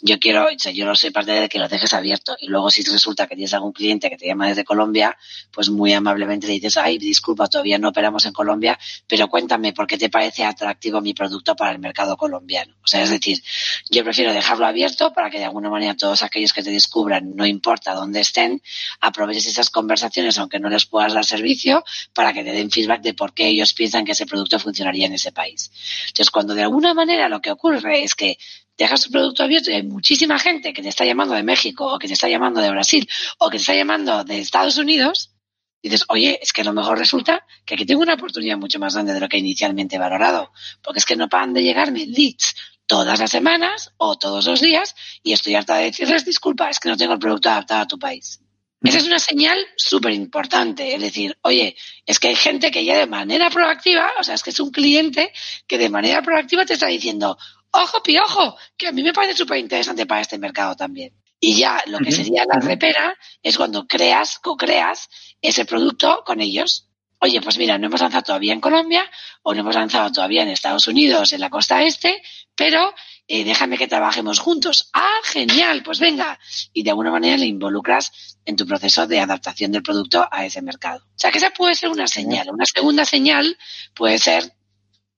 yo 0.00 0.18
quiero, 0.18 0.46
o 0.46 0.58
sea, 0.58 0.72
yo 0.72 0.84
no 0.84 0.94
soy 0.94 1.10
parte 1.10 1.32
de 1.32 1.48
que 1.48 1.58
lo 1.58 1.68
dejes 1.68 1.92
abierto 1.92 2.36
y 2.40 2.48
luego 2.48 2.70
si 2.70 2.82
resulta 2.82 3.26
que 3.26 3.34
tienes 3.34 3.52
algún 3.54 3.72
cliente 3.72 4.08
que 4.08 4.16
te 4.16 4.26
llama 4.26 4.48
desde 4.48 4.64
Colombia, 4.64 5.16
pues 5.50 5.70
muy 5.70 5.92
amablemente 5.92 6.46
le 6.46 6.54
dices, 6.54 6.76
ay, 6.76 6.98
disculpa, 6.98 7.48
todavía 7.48 7.78
no 7.78 7.88
operamos 7.88 8.24
en 8.26 8.32
Colombia, 8.32 8.78
pero 9.06 9.28
cuéntame 9.28 9.72
por 9.72 9.86
qué 9.86 9.98
te 9.98 10.08
parece 10.08 10.44
atractivo 10.44 11.00
mi 11.00 11.14
producto 11.14 11.56
para 11.56 11.72
el 11.72 11.78
mercado 11.78 12.16
colombiano. 12.16 12.74
O 12.82 12.86
sea, 12.86 13.02
es 13.02 13.10
decir, 13.10 13.42
yo 13.90 14.04
prefiero 14.04 14.32
dejarlo 14.32 14.66
abierto 14.66 15.12
para 15.12 15.30
que 15.30 15.38
de 15.38 15.44
alguna 15.44 15.70
manera 15.70 15.96
todos 15.96 16.22
aquellos 16.22 16.52
que 16.52 16.62
te 16.62 16.70
descubran, 16.70 17.34
no 17.34 17.46
importa 17.46 17.94
dónde 17.94 18.20
estén, 18.20 18.62
aproveches 19.00 19.46
esas 19.46 19.70
conversaciones, 19.70 20.38
aunque 20.38 20.60
no 20.60 20.68
les 20.68 20.86
puedas 20.86 21.12
dar 21.12 21.24
servicio, 21.24 21.84
para 22.14 22.32
que 22.32 22.44
te 22.44 22.52
den 22.52 22.70
feedback 22.70 23.02
de 23.02 23.14
por 23.14 23.34
qué 23.34 23.48
ellos 23.48 23.72
piensan 23.74 24.04
que 24.04 24.12
ese 24.12 24.26
producto 24.26 24.58
funcionaría 24.58 25.06
en 25.06 25.14
ese 25.14 25.32
país. 25.32 25.70
Entonces, 26.06 26.30
cuando 26.30 26.54
de 26.54 26.62
alguna 26.62 26.94
manera 26.94 27.28
lo 27.28 27.40
que 27.40 27.50
ocurre 27.50 28.02
es 28.02 28.14
que 28.14 28.38
dejas 28.78 29.02
tu 29.02 29.10
producto 29.10 29.42
abierto 29.42 29.70
y 29.70 29.74
hay 29.74 29.82
muchísima 29.82 30.38
gente 30.38 30.72
que 30.72 30.82
te 30.82 30.88
está 30.88 31.04
llamando 31.04 31.34
de 31.34 31.42
México 31.42 31.92
o 31.92 31.98
que 31.98 32.06
te 32.06 32.14
está 32.14 32.28
llamando 32.28 32.60
de 32.60 32.70
Brasil 32.70 33.08
o 33.38 33.50
que 33.50 33.58
te 33.58 33.62
está 33.62 33.74
llamando 33.74 34.24
de 34.24 34.38
Estados 34.38 34.78
Unidos, 34.78 35.34
dices, 35.82 36.04
oye, 36.08 36.38
es 36.40 36.52
que 36.52 36.62
a 36.62 36.64
lo 36.64 36.72
mejor 36.72 36.98
resulta 36.98 37.44
que 37.66 37.74
aquí 37.74 37.84
tengo 37.84 38.02
una 38.02 38.14
oportunidad 38.14 38.56
mucho 38.56 38.78
más 38.78 38.94
grande 38.94 39.12
de 39.12 39.20
lo 39.20 39.28
que 39.28 39.38
inicialmente 39.38 39.96
he 39.96 39.98
valorado, 39.98 40.52
porque 40.82 41.00
es 41.00 41.04
que 41.04 41.16
no 41.16 41.28
paran 41.28 41.52
de 41.52 41.62
llegarme 41.62 42.06
leads 42.06 42.54
todas 42.86 43.18
las 43.18 43.30
semanas 43.30 43.92
o 43.98 44.16
todos 44.16 44.46
los 44.46 44.60
días 44.60 44.94
y 45.22 45.32
estoy 45.32 45.56
harta 45.56 45.76
de 45.76 45.84
decirles, 45.84 46.24
disculpa, 46.24 46.70
es 46.70 46.78
que 46.78 46.88
no 46.88 46.96
tengo 46.96 47.12
el 47.12 47.18
producto 47.18 47.50
adaptado 47.50 47.82
a 47.82 47.86
tu 47.86 47.98
país. 47.98 48.40
Esa 48.80 48.98
es 48.98 49.06
una 49.06 49.18
señal 49.18 49.58
súper 49.76 50.12
importante, 50.12 50.94
es 50.94 51.00
decir, 51.00 51.36
oye, 51.42 51.76
es 52.06 52.20
que 52.20 52.28
hay 52.28 52.36
gente 52.36 52.70
que 52.70 52.84
ya 52.84 52.96
de 52.96 53.06
manera 53.06 53.50
proactiva, 53.50 54.12
o 54.20 54.22
sea, 54.22 54.36
es 54.36 54.42
que 54.44 54.50
es 54.50 54.60
un 54.60 54.70
cliente 54.70 55.32
que 55.66 55.78
de 55.78 55.90
manera 55.90 56.22
proactiva 56.22 56.64
te 56.64 56.74
está 56.74 56.86
diciendo, 56.86 57.36
ojo 57.70 58.02
piojo, 58.02 58.56
que 58.76 58.88
a 58.88 58.92
mí 58.92 59.02
me 59.02 59.12
parece 59.12 59.36
súper 59.36 59.58
interesante 59.58 60.06
para 60.06 60.20
este 60.20 60.38
mercado 60.38 60.76
también. 60.76 61.14
Y 61.40 61.54
ya 61.54 61.82
lo 61.86 61.98
que 61.98 62.10
sería 62.10 62.44
la 62.44 62.58
repera 62.58 63.16
es 63.42 63.56
cuando 63.56 63.86
creas, 63.86 64.38
co-creas 64.40 65.08
ese 65.40 65.64
producto 65.64 66.24
con 66.26 66.40
ellos. 66.40 66.88
Oye, 67.20 67.40
pues 67.40 67.58
mira, 67.58 67.78
no 67.78 67.86
hemos 67.86 68.00
lanzado 68.00 68.24
todavía 68.24 68.52
en 68.52 68.60
Colombia 68.60 69.08
o 69.42 69.54
no 69.54 69.60
hemos 69.60 69.74
lanzado 69.74 70.10
todavía 70.10 70.42
en 70.42 70.48
Estados 70.48 70.86
Unidos, 70.88 71.32
en 71.32 71.40
la 71.40 71.50
costa 71.50 71.82
este, 71.82 72.22
pero 72.54 72.92
eh, 73.28 73.44
déjame 73.44 73.76
que 73.76 73.86
trabajemos 73.86 74.40
juntos. 74.40 74.90
Ah, 74.94 75.20
genial, 75.24 75.82
pues 75.84 76.00
venga. 76.00 76.38
Y 76.72 76.82
de 76.82 76.90
alguna 76.90 77.10
manera 77.10 77.36
le 77.36 77.46
involucras 77.46 78.38
en 78.44 78.56
tu 78.56 78.66
proceso 78.66 79.06
de 79.06 79.20
adaptación 79.20 79.70
del 79.70 79.82
producto 79.82 80.26
a 80.30 80.44
ese 80.44 80.62
mercado. 80.62 81.04
O 81.04 81.18
sea 81.18 81.30
que 81.30 81.38
esa 81.38 81.50
puede 81.50 81.74
ser 81.74 81.90
una 81.90 82.08
señal. 82.08 82.48
Una 82.50 82.64
segunda 82.64 83.04
señal 83.04 83.58
puede 83.94 84.18
ser 84.18 84.57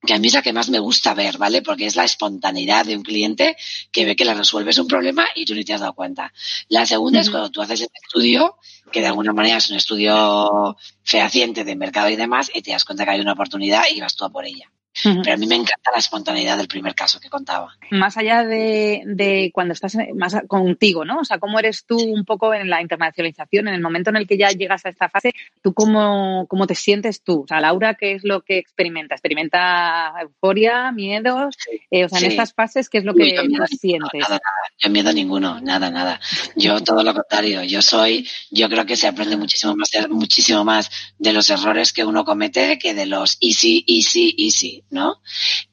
que 0.06 0.14
a 0.14 0.18
mí 0.18 0.28
es 0.28 0.34
la 0.34 0.42
que 0.42 0.52
más 0.52 0.70
me 0.70 0.78
gusta 0.78 1.14
ver, 1.14 1.36
¿vale? 1.38 1.62
Porque 1.62 1.86
es 1.86 1.96
la 1.96 2.04
espontaneidad 2.04 2.86
de 2.86 2.96
un 2.96 3.02
cliente 3.02 3.56
que 3.92 4.04
ve 4.04 4.16
que 4.16 4.24
le 4.24 4.34
resuelves 4.34 4.78
un 4.78 4.86
problema 4.86 5.26
y 5.34 5.44
tú 5.44 5.54
ni 5.54 5.64
te 5.64 5.74
has 5.74 5.80
dado 5.80 5.94
cuenta. 5.94 6.32
La 6.68 6.86
segunda 6.86 7.18
uh 7.18 7.22
-huh. 7.22 7.24
es 7.24 7.30
cuando 7.30 7.50
tú 7.50 7.60
haces 7.60 7.82
el 7.82 7.88
estudio, 8.02 8.56
que 8.90 9.00
de 9.00 9.08
alguna 9.08 9.32
manera 9.32 9.58
es 9.58 9.70
un 9.70 9.76
estudio 9.76 10.76
fehaciente 11.04 11.64
de 11.64 11.76
mercado 11.76 12.08
y 12.08 12.16
demás, 12.16 12.50
y 12.54 12.62
te 12.62 12.72
das 12.72 12.84
cuenta 12.84 13.04
que 13.04 13.10
hay 13.10 13.20
una 13.20 13.32
oportunidad 13.32 13.84
y 13.92 14.00
vas 14.00 14.16
tú 14.16 14.24
a 14.24 14.30
por 14.30 14.46
ella. 14.46 14.70
Pero 15.02 15.32
a 15.32 15.36
mí 15.36 15.46
me 15.46 15.54
encanta 15.54 15.90
la 15.92 15.98
espontaneidad 15.98 16.58
del 16.58 16.68
primer 16.68 16.94
caso 16.94 17.20
que 17.20 17.30
contaba. 17.30 17.74
Más 17.90 18.16
allá 18.16 18.44
de, 18.44 19.02
de, 19.06 19.50
cuando 19.54 19.72
estás 19.72 19.96
más 20.14 20.36
contigo, 20.46 21.04
¿no? 21.04 21.20
O 21.20 21.24
sea, 21.24 21.38
¿cómo 21.38 21.58
eres 21.58 21.84
tú 21.86 21.98
un 21.98 22.24
poco 22.24 22.52
en 22.52 22.68
la 22.68 22.82
internacionalización? 22.82 23.68
En 23.68 23.74
el 23.74 23.80
momento 23.80 24.10
en 24.10 24.16
el 24.16 24.26
que 24.26 24.36
ya 24.36 24.50
llegas 24.50 24.84
a 24.84 24.90
esta 24.90 25.08
fase, 25.08 25.32
¿tú 25.62 25.72
cómo, 25.74 26.46
cómo 26.48 26.66
te 26.66 26.74
sientes 26.74 27.22
tú? 27.22 27.42
O 27.42 27.46
sea, 27.46 27.60
Laura, 27.60 27.94
¿qué 27.94 28.12
es 28.12 28.24
lo 28.24 28.42
que 28.42 28.58
experimenta? 28.58 29.14
¿Experimenta 29.14 30.12
euforia, 30.20 30.92
miedos? 30.92 31.56
Eh, 31.90 32.04
o 32.04 32.08
sea, 32.08 32.18
en 32.18 32.26
estas 32.26 32.52
fases, 32.52 32.88
¿qué 32.88 32.98
es 32.98 33.04
lo 33.04 33.14
que 33.14 33.36
sientes? 33.68 34.20
Nada, 34.20 34.34
nada. 34.34 34.40
Yo 34.78 34.90
miedo 34.90 35.12
ninguno, 35.12 35.60
nada, 35.60 35.90
nada. 35.90 36.20
Yo 36.56 36.80
todo 36.82 37.02
lo 37.02 37.14
contrario. 37.14 37.62
Yo 37.62 37.80
soy, 37.80 38.28
yo 38.50 38.68
creo 38.68 38.84
que 38.84 38.96
se 38.96 39.06
aprende 39.06 39.36
muchísimo 39.36 39.76
más, 39.76 39.90
muchísimo 40.08 40.64
más 40.64 40.90
de 41.18 41.32
los 41.32 41.48
errores 41.50 41.92
que 41.92 42.04
uno 42.04 42.24
comete 42.24 42.78
que 42.78 42.94
de 42.94 43.06
los 43.06 43.38
easy, 43.40 43.84
easy, 43.86 44.34
easy. 44.38 44.84
¿No? 44.90 45.20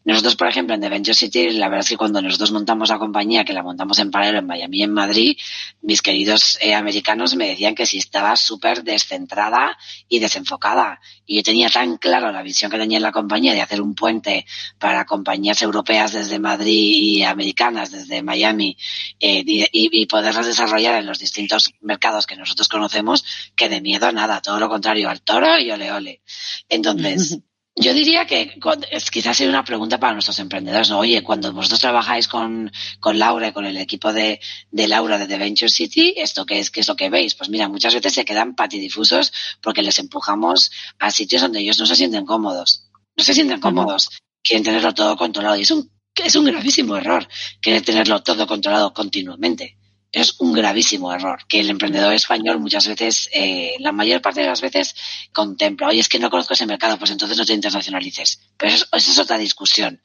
Nosotros, 0.06 0.36
por 0.36 0.48
ejemplo, 0.48 0.74
en 0.74 0.82
The 0.82 0.90
Venture 0.90 1.14
City, 1.14 1.50
la 1.52 1.68
verdad 1.68 1.82
es 1.82 1.90
que 1.90 1.98
cuando 1.98 2.22
nosotros 2.22 2.52
montamos 2.52 2.90
la 2.90 3.00
compañía, 3.00 3.44
que 3.44 3.54
la 3.54 3.64
montamos 3.64 4.00
en 4.00 4.12
paralelo 4.12 4.40
en 4.40 4.48
Miami 4.48 4.80
y 4.80 4.84
en 4.84 4.94
Madrid, 4.94 5.38
mis 5.82 6.02
queridos 6.02 6.58
eh, 6.62 6.74
americanos 6.74 7.36
me 7.36 7.50
decían 7.50 7.76
que 7.76 7.86
si 7.86 7.98
estaba 7.98 8.36
súper 8.36 8.84
descentrada 8.84 9.78
y 10.08 10.20
desenfocada. 10.20 11.02
Y 11.26 11.38
yo 11.38 11.44
tenía 11.44 11.70
tan 11.70 11.98
claro 11.98 12.32
la 12.32 12.42
visión 12.42 12.72
que 12.72 12.78
tenía 12.78 12.98
en 12.98 13.04
la 13.04 13.12
compañía 13.12 13.54
de 13.54 13.62
hacer 13.62 13.82
un 13.82 13.96
puente 13.96 14.46
para 14.80 15.06
compañías 15.06 15.62
europeas 15.62 16.14
desde 16.14 16.40
Madrid 16.40 16.74
y 16.74 17.24
americanas 17.24 17.92
desde 17.92 18.22
Miami 18.22 18.78
eh, 19.20 19.44
y, 19.46 19.68
y 19.72 20.06
poderlas 20.06 20.46
desarrollar 20.46 20.96
en 20.96 21.06
los 21.06 21.20
distintos 21.20 21.74
mercados 21.82 22.28
que 22.28 22.36
nosotros 22.36 22.70
conocemos, 22.70 23.26
que 23.56 23.68
de 23.68 23.82
miedo 23.82 24.12
nada, 24.12 24.42
todo 24.42 24.60
lo 24.60 24.70
contrario, 24.70 25.10
al 25.10 25.22
toro 25.22 25.60
y 25.60 25.72
ole 25.72 25.92
ole. 25.92 26.22
Entonces, 26.70 27.40
Yo 27.80 27.94
diría 27.94 28.26
que 28.26 28.60
es, 28.90 29.12
quizás 29.12 29.38
sea 29.38 29.48
una 29.48 29.64
pregunta 29.64 30.00
para 30.00 30.14
nuestros 30.14 30.40
emprendedores. 30.40 30.90
¿no? 30.90 30.98
Oye, 30.98 31.22
cuando 31.24 31.54
vosotros 31.54 31.80
trabajáis 31.80 32.28
con, 32.28 32.72
con 33.00 33.20
Laura 33.20 33.50
y 33.50 33.52
con 33.52 33.66
el 33.66 33.78
equipo 33.78 34.12
de, 34.12 34.40
de, 34.72 34.88
Laura 34.88 35.20
de 35.20 35.28
The 35.28 35.38
Venture 35.38 35.70
City, 35.70 36.16
¿esto 36.18 36.44
qué 36.44 36.58
es, 36.58 36.72
qué 36.72 36.80
es 36.80 36.88
lo 36.88 36.96
que 36.96 37.12
veis? 37.12 37.36
Pues 37.36 37.50
mira, 37.50 37.70
muchas 37.70 37.94
veces 37.94 38.14
se 38.14 38.26
quedan 38.26 38.56
patidifusos 38.56 39.32
porque 39.62 39.84
les 39.84 40.00
empujamos 40.00 40.72
a 40.98 41.12
sitios 41.12 41.44
donde 41.44 41.60
ellos 41.60 41.78
no 41.78 41.86
se 41.86 41.96
sienten 41.96 42.26
cómodos. 42.26 42.90
No 43.16 43.24
se 43.24 43.36
sienten 43.36 43.60
cómodos. 43.60 44.10
Quieren 44.42 44.64
tenerlo 44.64 44.96
todo 44.96 45.16
controlado. 45.16 45.56
Y 45.56 45.62
es 45.62 45.70
un, 45.70 45.92
es 46.16 46.36
un 46.36 46.46
gravísimo 46.46 46.98
error 46.98 47.28
querer 47.62 47.84
tenerlo 47.84 48.24
todo 48.24 48.48
controlado 48.48 48.92
continuamente 48.92 49.78
es 50.12 50.40
un 50.40 50.54
gravísimo 50.54 51.14
error 51.14 51.40
que 51.48 51.60
el 51.60 51.70
emprendedor 51.70 52.14
español 52.14 52.60
muchas 52.60 52.88
veces, 52.88 53.30
eh, 53.34 53.76
la 53.80 53.92
mayor 53.92 54.22
parte 54.22 54.42
de 54.42 54.48
las 54.48 54.62
veces, 54.62 54.96
contempla, 55.32 55.88
oye, 55.88 56.00
es 56.00 56.10
que 56.10 56.20
no 56.20 56.30
conozco 56.30 56.54
ese 56.54 56.66
mercado, 56.66 56.98
pues 56.98 57.12
entonces 57.12 57.38
no 57.38 57.46
te 57.46 57.54
internacionalices. 57.54 58.40
Pero 58.58 58.74
eso, 58.74 58.86
esa 58.92 59.12
es 59.12 59.20
otra 59.20 59.38
discusión. 59.38 60.02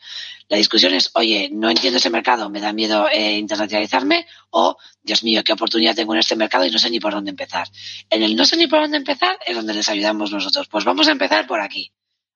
La 0.48 0.56
discusión 0.56 0.92
es, 0.94 1.10
oye, 1.14 1.48
no 1.52 1.70
entiendo 1.70 1.98
ese 1.98 2.10
mercado, 2.10 2.50
me 2.50 2.60
da 2.60 2.72
miedo 2.72 3.08
eh, 3.08 3.38
internacionalizarme, 3.38 4.26
o, 4.50 4.76
Dios 5.02 5.24
mío, 5.24 5.42
qué 5.44 5.52
oportunidad 5.52 5.94
tengo 5.94 6.14
en 6.14 6.20
este 6.20 6.36
mercado 6.36 6.66
y 6.66 6.70
no 6.70 6.78
sé 6.78 6.90
ni 6.90 7.00
por 7.00 7.12
dónde 7.12 7.30
empezar. 7.30 7.68
En 8.10 8.22
el 8.22 8.36
no 8.36 8.44
sé 8.44 8.56
ni 8.56 8.66
por 8.66 8.80
dónde 8.80 8.98
empezar 8.98 9.38
es 9.46 9.56
donde 9.56 9.74
les 9.74 9.88
ayudamos 9.88 10.32
nosotros. 10.32 10.68
Pues 10.68 10.84
vamos 10.84 11.08
a 11.08 11.12
empezar 11.12 11.46
por 11.46 11.60
aquí 11.60 11.92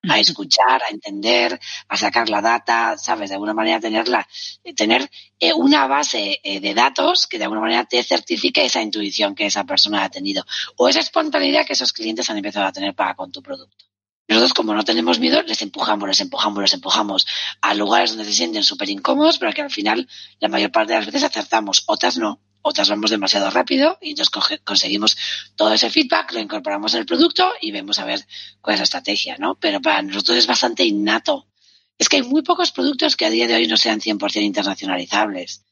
a 0.08 0.18
escuchar, 0.18 0.82
a 0.82 0.90
entender, 0.90 1.58
a 1.88 1.96
sacar 1.96 2.28
la 2.28 2.40
data, 2.40 2.96
¿sabes? 2.98 3.30
De 3.30 3.34
alguna 3.34 3.54
manera 3.54 3.80
tenerla, 3.80 4.26
tener 4.74 5.10
eh, 5.38 5.52
una 5.52 5.86
base 5.86 6.40
eh, 6.42 6.60
de 6.60 6.74
datos 6.74 7.26
que 7.26 7.38
de 7.38 7.44
alguna 7.44 7.60
manera 7.60 7.84
te 7.84 8.02
certifique 8.02 8.64
esa 8.64 8.82
intuición 8.82 9.34
que 9.34 9.46
esa 9.46 9.64
persona 9.64 10.04
ha 10.04 10.10
tenido 10.10 10.44
o 10.76 10.88
esa 10.88 11.00
espontaneidad 11.00 11.66
que 11.66 11.74
esos 11.74 11.92
clientes 11.92 12.28
han 12.30 12.36
empezado 12.36 12.66
a 12.66 12.72
tener 12.72 12.94
para 12.94 13.14
con 13.14 13.32
tu 13.32 13.42
producto. 13.42 13.86
Nosotros, 14.28 14.54
como 14.54 14.74
no 14.74 14.84
tenemos 14.84 15.20
miedo, 15.20 15.40
les 15.42 15.62
empujamos, 15.62 16.08
les 16.08 16.20
empujamos, 16.20 16.60
les 16.60 16.74
empujamos 16.74 17.26
a 17.60 17.74
lugares 17.74 18.10
donde 18.10 18.24
se 18.24 18.32
sienten 18.32 18.64
súper 18.64 18.90
incómodos, 18.90 19.38
pero 19.38 19.52
que 19.52 19.62
al 19.62 19.70
final 19.70 20.08
la 20.40 20.48
mayor 20.48 20.72
parte 20.72 20.92
de 20.92 20.98
las 20.98 21.06
veces 21.06 21.22
acertamos, 21.22 21.84
otras 21.86 22.18
no 22.18 22.40
otras 22.66 22.88
vamos 22.88 23.10
demasiado 23.10 23.48
rápido 23.50 23.98
y 24.00 24.10
entonces 24.10 24.60
conseguimos 24.64 25.16
todo 25.54 25.72
ese 25.72 25.88
feedback, 25.90 26.32
lo 26.32 26.40
incorporamos 26.40 26.94
en 26.94 27.00
el 27.00 27.06
producto 27.06 27.52
y 27.60 27.70
vemos 27.70 27.98
a 27.98 28.04
ver 28.04 28.26
cuál 28.60 28.74
es 28.74 28.80
la 28.80 28.84
estrategia, 28.84 29.36
¿no? 29.38 29.54
Pero 29.54 29.80
para 29.80 30.02
nosotros 30.02 30.36
es 30.36 30.46
bastante 30.46 30.84
innato. 30.84 31.46
Es 31.98 32.08
que 32.08 32.16
hay 32.16 32.22
muy 32.22 32.42
pocos 32.42 32.72
productos 32.72 33.16
que 33.16 33.24
a 33.24 33.30
día 33.30 33.46
de 33.46 33.54
hoy 33.54 33.66
no 33.66 33.76
sean 33.76 34.00
100% 34.00 34.42
internacionalizables 34.42 35.62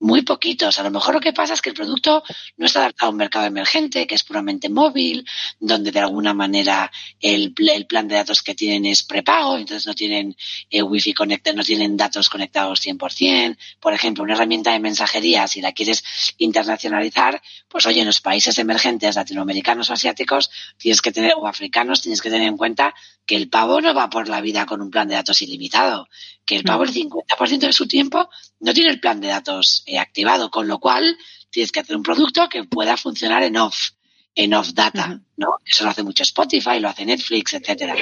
muy 0.00 0.22
poquitos. 0.22 0.78
A 0.78 0.82
lo 0.82 0.90
mejor 0.90 1.14
lo 1.14 1.20
que 1.20 1.32
pasa 1.32 1.54
es 1.54 1.62
que 1.62 1.70
el 1.70 1.76
producto 1.76 2.22
no 2.56 2.66
está 2.66 2.80
adaptado 2.80 3.08
a 3.08 3.12
un 3.12 3.16
mercado 3.16 3.46
emergente, 3.46 4.06
que 4.06 4.14
es 4.14 4.24
puramente 4.24 4.68
móvil, 4.68 5.26
donde 5.58 5.92
de 5.92 6.00
alguna 6.00 6.34
manera 6.34 6.90
el, 7.20 7.54
el 7.56 7.86
plan 7.86 8.08
de 8.08 8.16
datos 8.16 8.42
que 8.42 8.54
tienen 8.54 8.86
es 8.86 9.02
prepago, 9.02 9.56
entonces 9.56 9.86
no 9.86 9.94
tienen 9.94 10.36
eh, 10.70 10.82
wifi 10.82 11.14
conectado, 11.14 11.56
no 11.56 11.64
tienen 11.64 11.96
datos 11.96 12.28
conectados 12.28 12.84
100%. 12.84 13.56
Por 13.80 13.94
ejemplo, 13.94 14.24
una 14.24 14.34
herramienta 14.34 14.72
de 14.72 14.80
mensajería, 14.80 15.46
si 15.48 15.60
la 15.60 15.72
quieres 15.72 16.04
internacionalizar, 16.38 17.40
pues 17.68 17.86
oye, 17.86 18.00
en 18.00 18.06
los 18.06 18.20
países 18.20 18.58
emergentes 18.58 19.16
latinoamericanos 19.16 19.90
o 19.90 19.92
asiáticos, 19.94 20.50
tienes 20.76 21.00
que 21.00 21.12
tener, 21.12 21.34
o 21.36 21.46
africanos, 21.46 22.02
tienes 22.02 22.20
que 22.20 22.30
tener 22.30 22.48
en 22.48 22.56
cuenta 22.56 22.94
que 23.26 23.36
el 23.36 23.48
pavo 23.48 23.80
no 23.80 23.94
va 23.94 24.10
por 24.10 24.28
la 24.28 24.40
vida 24.40 24.66
con 24.66 24.82
un 24.82 24.90
plan 24.90 25.08
de 25.08 25.14
datos 25.14 25.40
ilimitado, 25.40 26.08
que 26.44 26.56
el 26.56 26.64
pavo 26.64 26.84
el 26.84 26.92
50% 26.92 27.58
de 27.58 27.72
su 27.72 27.88
tiempo 27.88 28.28
no 28.64 28.72
tiene 28.72 28.90
el 28.90 28.98
plan 28.98 29.20
de 29.20 29.28
datos 29.28 29.82
eh, 29.84 29.98
activado, 29.98 30.50
con 30.50 30.66
lo 30.66 30.78
cual 30.78 31.18
tienes 31.50 31.70
que 31.70 31.80
hacer 31.80 31.96
un 31.96 32.02
producto 32.02 32.48
que 32.48 32.64
pueda 32.64 32.96
funcionar 32.96 33.42
en 33.42 33.58
off, 33.58 33.90
en 34.34 34.54
off 34.54 34.72
data, 34.72 35.20
¿no? 35.36 35.58
Eso 35.66 35.84
lo 35.84 35.90
hace 35.90 36.02
mucho 36.02 36.22
Spotify, 36.22 36.80
lo 36.80 36.88
hace 36.88 37.04
Netflix, 37.04 37.52
etcétera. 37.52 37.94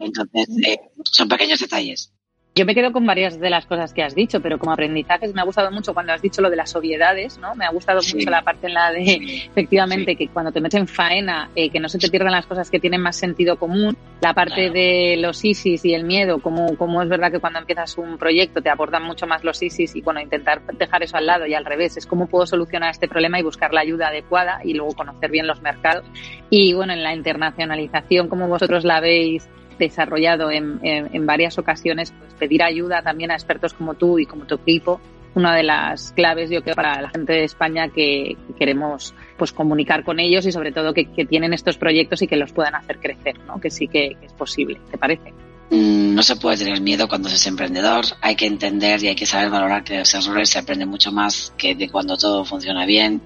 Entonces, 0.00 0.48
eh, 0.66 0.80
son 1.04 1.28
pequeños 1.28 1.60
detalles. 1.60 2.12
Yo 2.56 2.66
me 2.66 2.74
quedo 2.74 2.92
con 2.92 3.06
varias 3.06 3.38
de 3.38 3.48
las 3.48 3.64
cosas 3.64 3.94
que 3.94 4.02
has 4.02 4.14
dicho, 4.14 4.40
pero 4.40 4.58
como 4.58 4.72
aprendizajes 4.72 5.32
me 5.32 5.40
ha 5.40 5.44
gustado 5.44 5.70
mucho 5.70 5.94
cuando 5.94 6.12
has 6.12 6.20
dicho 6.20 6.42
lo 6.42 6.50
de 6.50 6.56
las 6.56 6.74
obviedades, 6.74 7.38
¿no? 7.38 7.54
Me 7.54 7.64
ha 7.64 7.70
gustado 7.70 8.00
mucho 8.00 8.28
la 8.28 8.42
parte 8.42 8.66
en 8.66 8.74
la 8.74 8.90
de, 8.90 9.46
efectivamente, 9.46 10.16
que 10.16 10.28
cuando 10.28 10.50
te 10.50 10.60
metes 10.60 10.80
en 10.80 10.88
faena, 10.88 11.48
eh, 11.54 11.70
que 11.70 11.78
no 11.78 11.88
se 11.88 11.98
te 11.98 12.10
pierdan 12.10 12.32
las 12.32 12.46
cosas 12.46 12.68
que 12.68 12.80
tienen 12.80 13.00
más 13.00 13.16
sentido 13.16 13.56
común, 13.56 13.96
la 14.20 14.34
parte 14.34 14.68
de 14.70 15.16
los 15.16 15.44
ISIS 15.44 15.84
y 15.84 15.94
el 15.94 16.02
miedo, 16.02 16.40
como, 16.40 16.76
como 16.76 17.00
es 17.02 17.08
verdad 17.08 17.30
que 17.30 17.38
cuando 17.38 17.60
empiezas 17.60 17.96
un 17.98 18.18
proyecto 18.18 18.60
te 18.60 18.68
abordan 18.68 19.04
mucho 19.04 19.28
más 19.28 19.44
los 19.44 19.62
ISIS 19.62 19.94
y, 19.94 20.02
bueno, 20.02 20.20
intentar 20.20 20.60
dejar 20.76 21.04
eso 21.04 21.16
al 21.16 21.26
lado 21.26 21.46
y 21.46 21.54
al 21.54 21.64
revés, 21.64 21.96
es 21.96 22.06
cómo 22.06 22.26
puedo 22.26 22.46
solucionar 22.46 22.90
este 22.90 23.06
problema 23.06 23.38
y 23.38 23.44
buscar 23.44 23.72
la 23.72 23.82
ayuda 23.82 24.08
adecuada 24.08 24.60
y 24.64 24.74
luego 24.74 24.92
conocer 24.94 25.30
bien 25.30 25.46
los 25.46 25.62
mercados. 25.62 26.04
Y, 26.50 26.74
bueno, 26.74 26.94
en 26.94 27.04
la 27.04 27.14
internacionalización, 27.14 28.28
como 28.28 28.48
vosotros 28.48 28.84
la 28.84 29.00
veis, 29.00 29.48
desarrollado 29.80 30.50
en, 30.50 31.26
varias 31.26 31.58
ocasiones, 31.58 32.12
pues 32.16 32.32
pedir 32.34 32.62
ayuda 32.62 33.02
también 33.02 33.30
a 33.30 33.34
expertos 33.34 33.74
como 33.74 33.94
tú 33.94 34.18
y 34.18 34.26
como 34.26 34.46
tu 34.46 34.54
equipo, 34.54 35.00
una 35.34 35.54
de 35.54 35.62
las 35.62 36.12
claves 36.12 36.50
yo 36.50 36.62
creo 36.62 36.74
para 36.74 37.00
la 37.00 37.10
gente 37.10 37.32
de 37.32 37.44
España 37.44 37.88
que, 37.88 38.36
queremos 38.58 39.14
pues 39.36 39.52
comunicar 39.52 40.04
con 40.04 40.20
ellos 40.20 40.46
y 40.46 40.52
sobre 40.52 40.72
todo 40.72 40.92
que, 40.94 41.04
tienen 41.28 41.52
estos 41.52 41.78
proyectos 41.78 42.22
y 42.22 42.26
que 42.26 42.36
los 42.36 42.52
puedan 42.52 42.74
hacer 42.74 42.98
crecer, 42.98 43.38
¿no? 43.46 43.60
que 43.60 43.70
sí 43.70 43.88
que, 43.88 44.16
es 44.22 44.32
posible, 44.32 44.80
¿te 44.90 44.98
parece? 44.98 45.32
Mm, 45.70 46.14
no 46.14 46.22
se 46.22 46.36
puede 46.36 46.58
tener 46.58 46.80
miedo 46.80 47.08
cuando 47.08 47.28
se 47.28 47.36
es 47.36 47.46
emprendedor, 47.46 48.04
hay 48.20 48.34
que 48.34 48.46
entender 48.46 49.02
y 49.02 49.08
hay 49.08 49.14
que 49.14 49.26
saber 49.26 49.50
valorar 49.50 49.84
que 49.84 49.98
los 49.98 50.14
errores 50.14 50.50
se 50.50 50.58
aprende 50.58 50.84
mucho 50.84 51.12
más 51.12 51.54
que 51.56 51.74
de 51.74 51.88
cuando 51.88 52.16
todo 52.16 52.44
funciona 52.44 52.84
bien. 52.86 53.22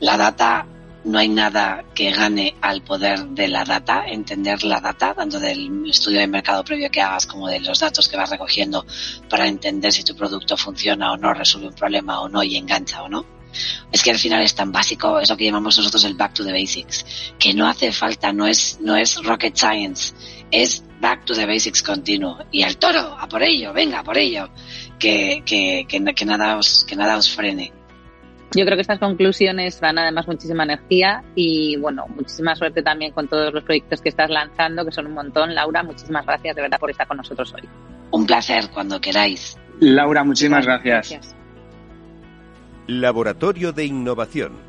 La 0.00 0.16
data 0.16 0.66
no 1.08 1.18
hay 1.18 1.28
nada 1.28 1.84
que 1.94 2.10
gane 2.10 2.54
al 2.60 2.82
poder 2.82 3.28
de 3.28 3.48
la 3.48 3.64
data, 3.64 4.04
entender 4.06 4.62
la 4.62 4.78
data, 4.78 5.14
tanto 5.14 5.40
del 5.40 5.88
estudio 5.88 6.20
de 6.20 6.26
mercado 6.26 6.62
previo 6.62 6.90
que 6.90 7.00
hagas 7.00 7.26
como 7.26 7.48
de 7.48 7.60
los 7.60 7.80
datos 7.80 8.08
que 8.08 8.16
vas 8.16 8.28
recogiendo 8.28 8.84
para 9.28 9.48
entender 9.48 9.90
si 9.90 10.04
tu 10.04 10.14
producto 10.14 10.56
funciona 10.56 11.12
o 11.12 11.16
no, 11.16 11.32
resuelve 11.32 11.68
un 11.68 11.74
problema 11.74 12.20
o 12.20 12.28
no 12.28 12.42
y 12.42 12.56
engancha 12.56 13.02
o 13.02 13.08
no. 13.08 13.24
Es 13.90 14.02
que 14.02 14.10
al 14.10 14.18
final 14.18 14.42
es 14.42 14.54
tan 14.54 14.70
básico, 14.70 15.18
es 15.18 15.30
lo 15.30 15.36
que 15.36 15.46
llamamos 15.46 15.78
nosotros 15.78 16.04
el 16.04 16.14
back 16.14 16.34
to 16.34 16.44
the 16.44 16.52
basics, 16.52 17.06
que 17.38 17.54
no 17.54 17.66
hace 17.66 17.90
falta, 17.90 18.30
no 18.30 18.46
es, 18.46 18.78
no 18.82 18.94
es 18.94 19.16
rocket 19.24 19.56
science, 19.56 20.12
es 20.50 20.84
back 21.00 21.24
to 21.24 21.34
the 21.34 21.46
basics 21.46 21.82
continuo. 21.82 22.38
Y 22.52 22.62
al 22.62 22.76
toro, 22.76 23.16
a 23.18 23.26
por 23.26 23.42
ello, 23.42 23.72
venga, 23.72 24.00
a 24.00 24.04
por 24.04 24.18
ello, 24.18 24.50
que, 24.98 25.42
que, 25.46 25.86
que, 25.88 26.04
que 26.14 26.24
nada 26.26 26.58
os, 26.58 26.84
que 26.84 26.96
nada 26.96 27.16
os 27.16 27.30
frene. 27.30 27.72
Yo 28.54 28.64
creo 28.64 28.76
que 28.76 28.82
estas 28.82 28.98
conclusiones 28.98 29.78
dan 29.80 29.98
además 29.98 30.26
muchísima 30.26 30.64
energía 30.64 31.22
y 31.34 31.76
bueno, 31.76 32.06
muchísima 32.08 32.56
suerte 32.56 32.82
también 32.82 33.12
con 33.12 33.28
todos 33.28 33.52
los 33.52 33.62
proyectos 33.62 34.00
que 34.00 34.08
estás 34.08 34.30
lanzando, 34.30 34.84
que 34.84 34.92
son 34.92 35.06
un 35.06 35.14
montón. 35.14 35.54
Laura, 35.54 35.82
muchísimas 35.82 36.24
gracias 36.24 36.56
de 36.56 36.62
verdad 36.62 36.78
por 36.78 36.90
estar 36.90 37.06
con 37.06 37.18
nosotros 37.18 37.52
hoy. 37.54 37.68
Un 38.10 38.26
placer 38.26 38.70
cuando 38.72 39.00
queráis. 39.00 39.58
Laura, 39.80 40.24
muchísimas 40.24 40.64
gracias. 40.64 41.34
Laboratorio 42.86 43.72
de 43.72 43.84
Innovación 43.84 44.67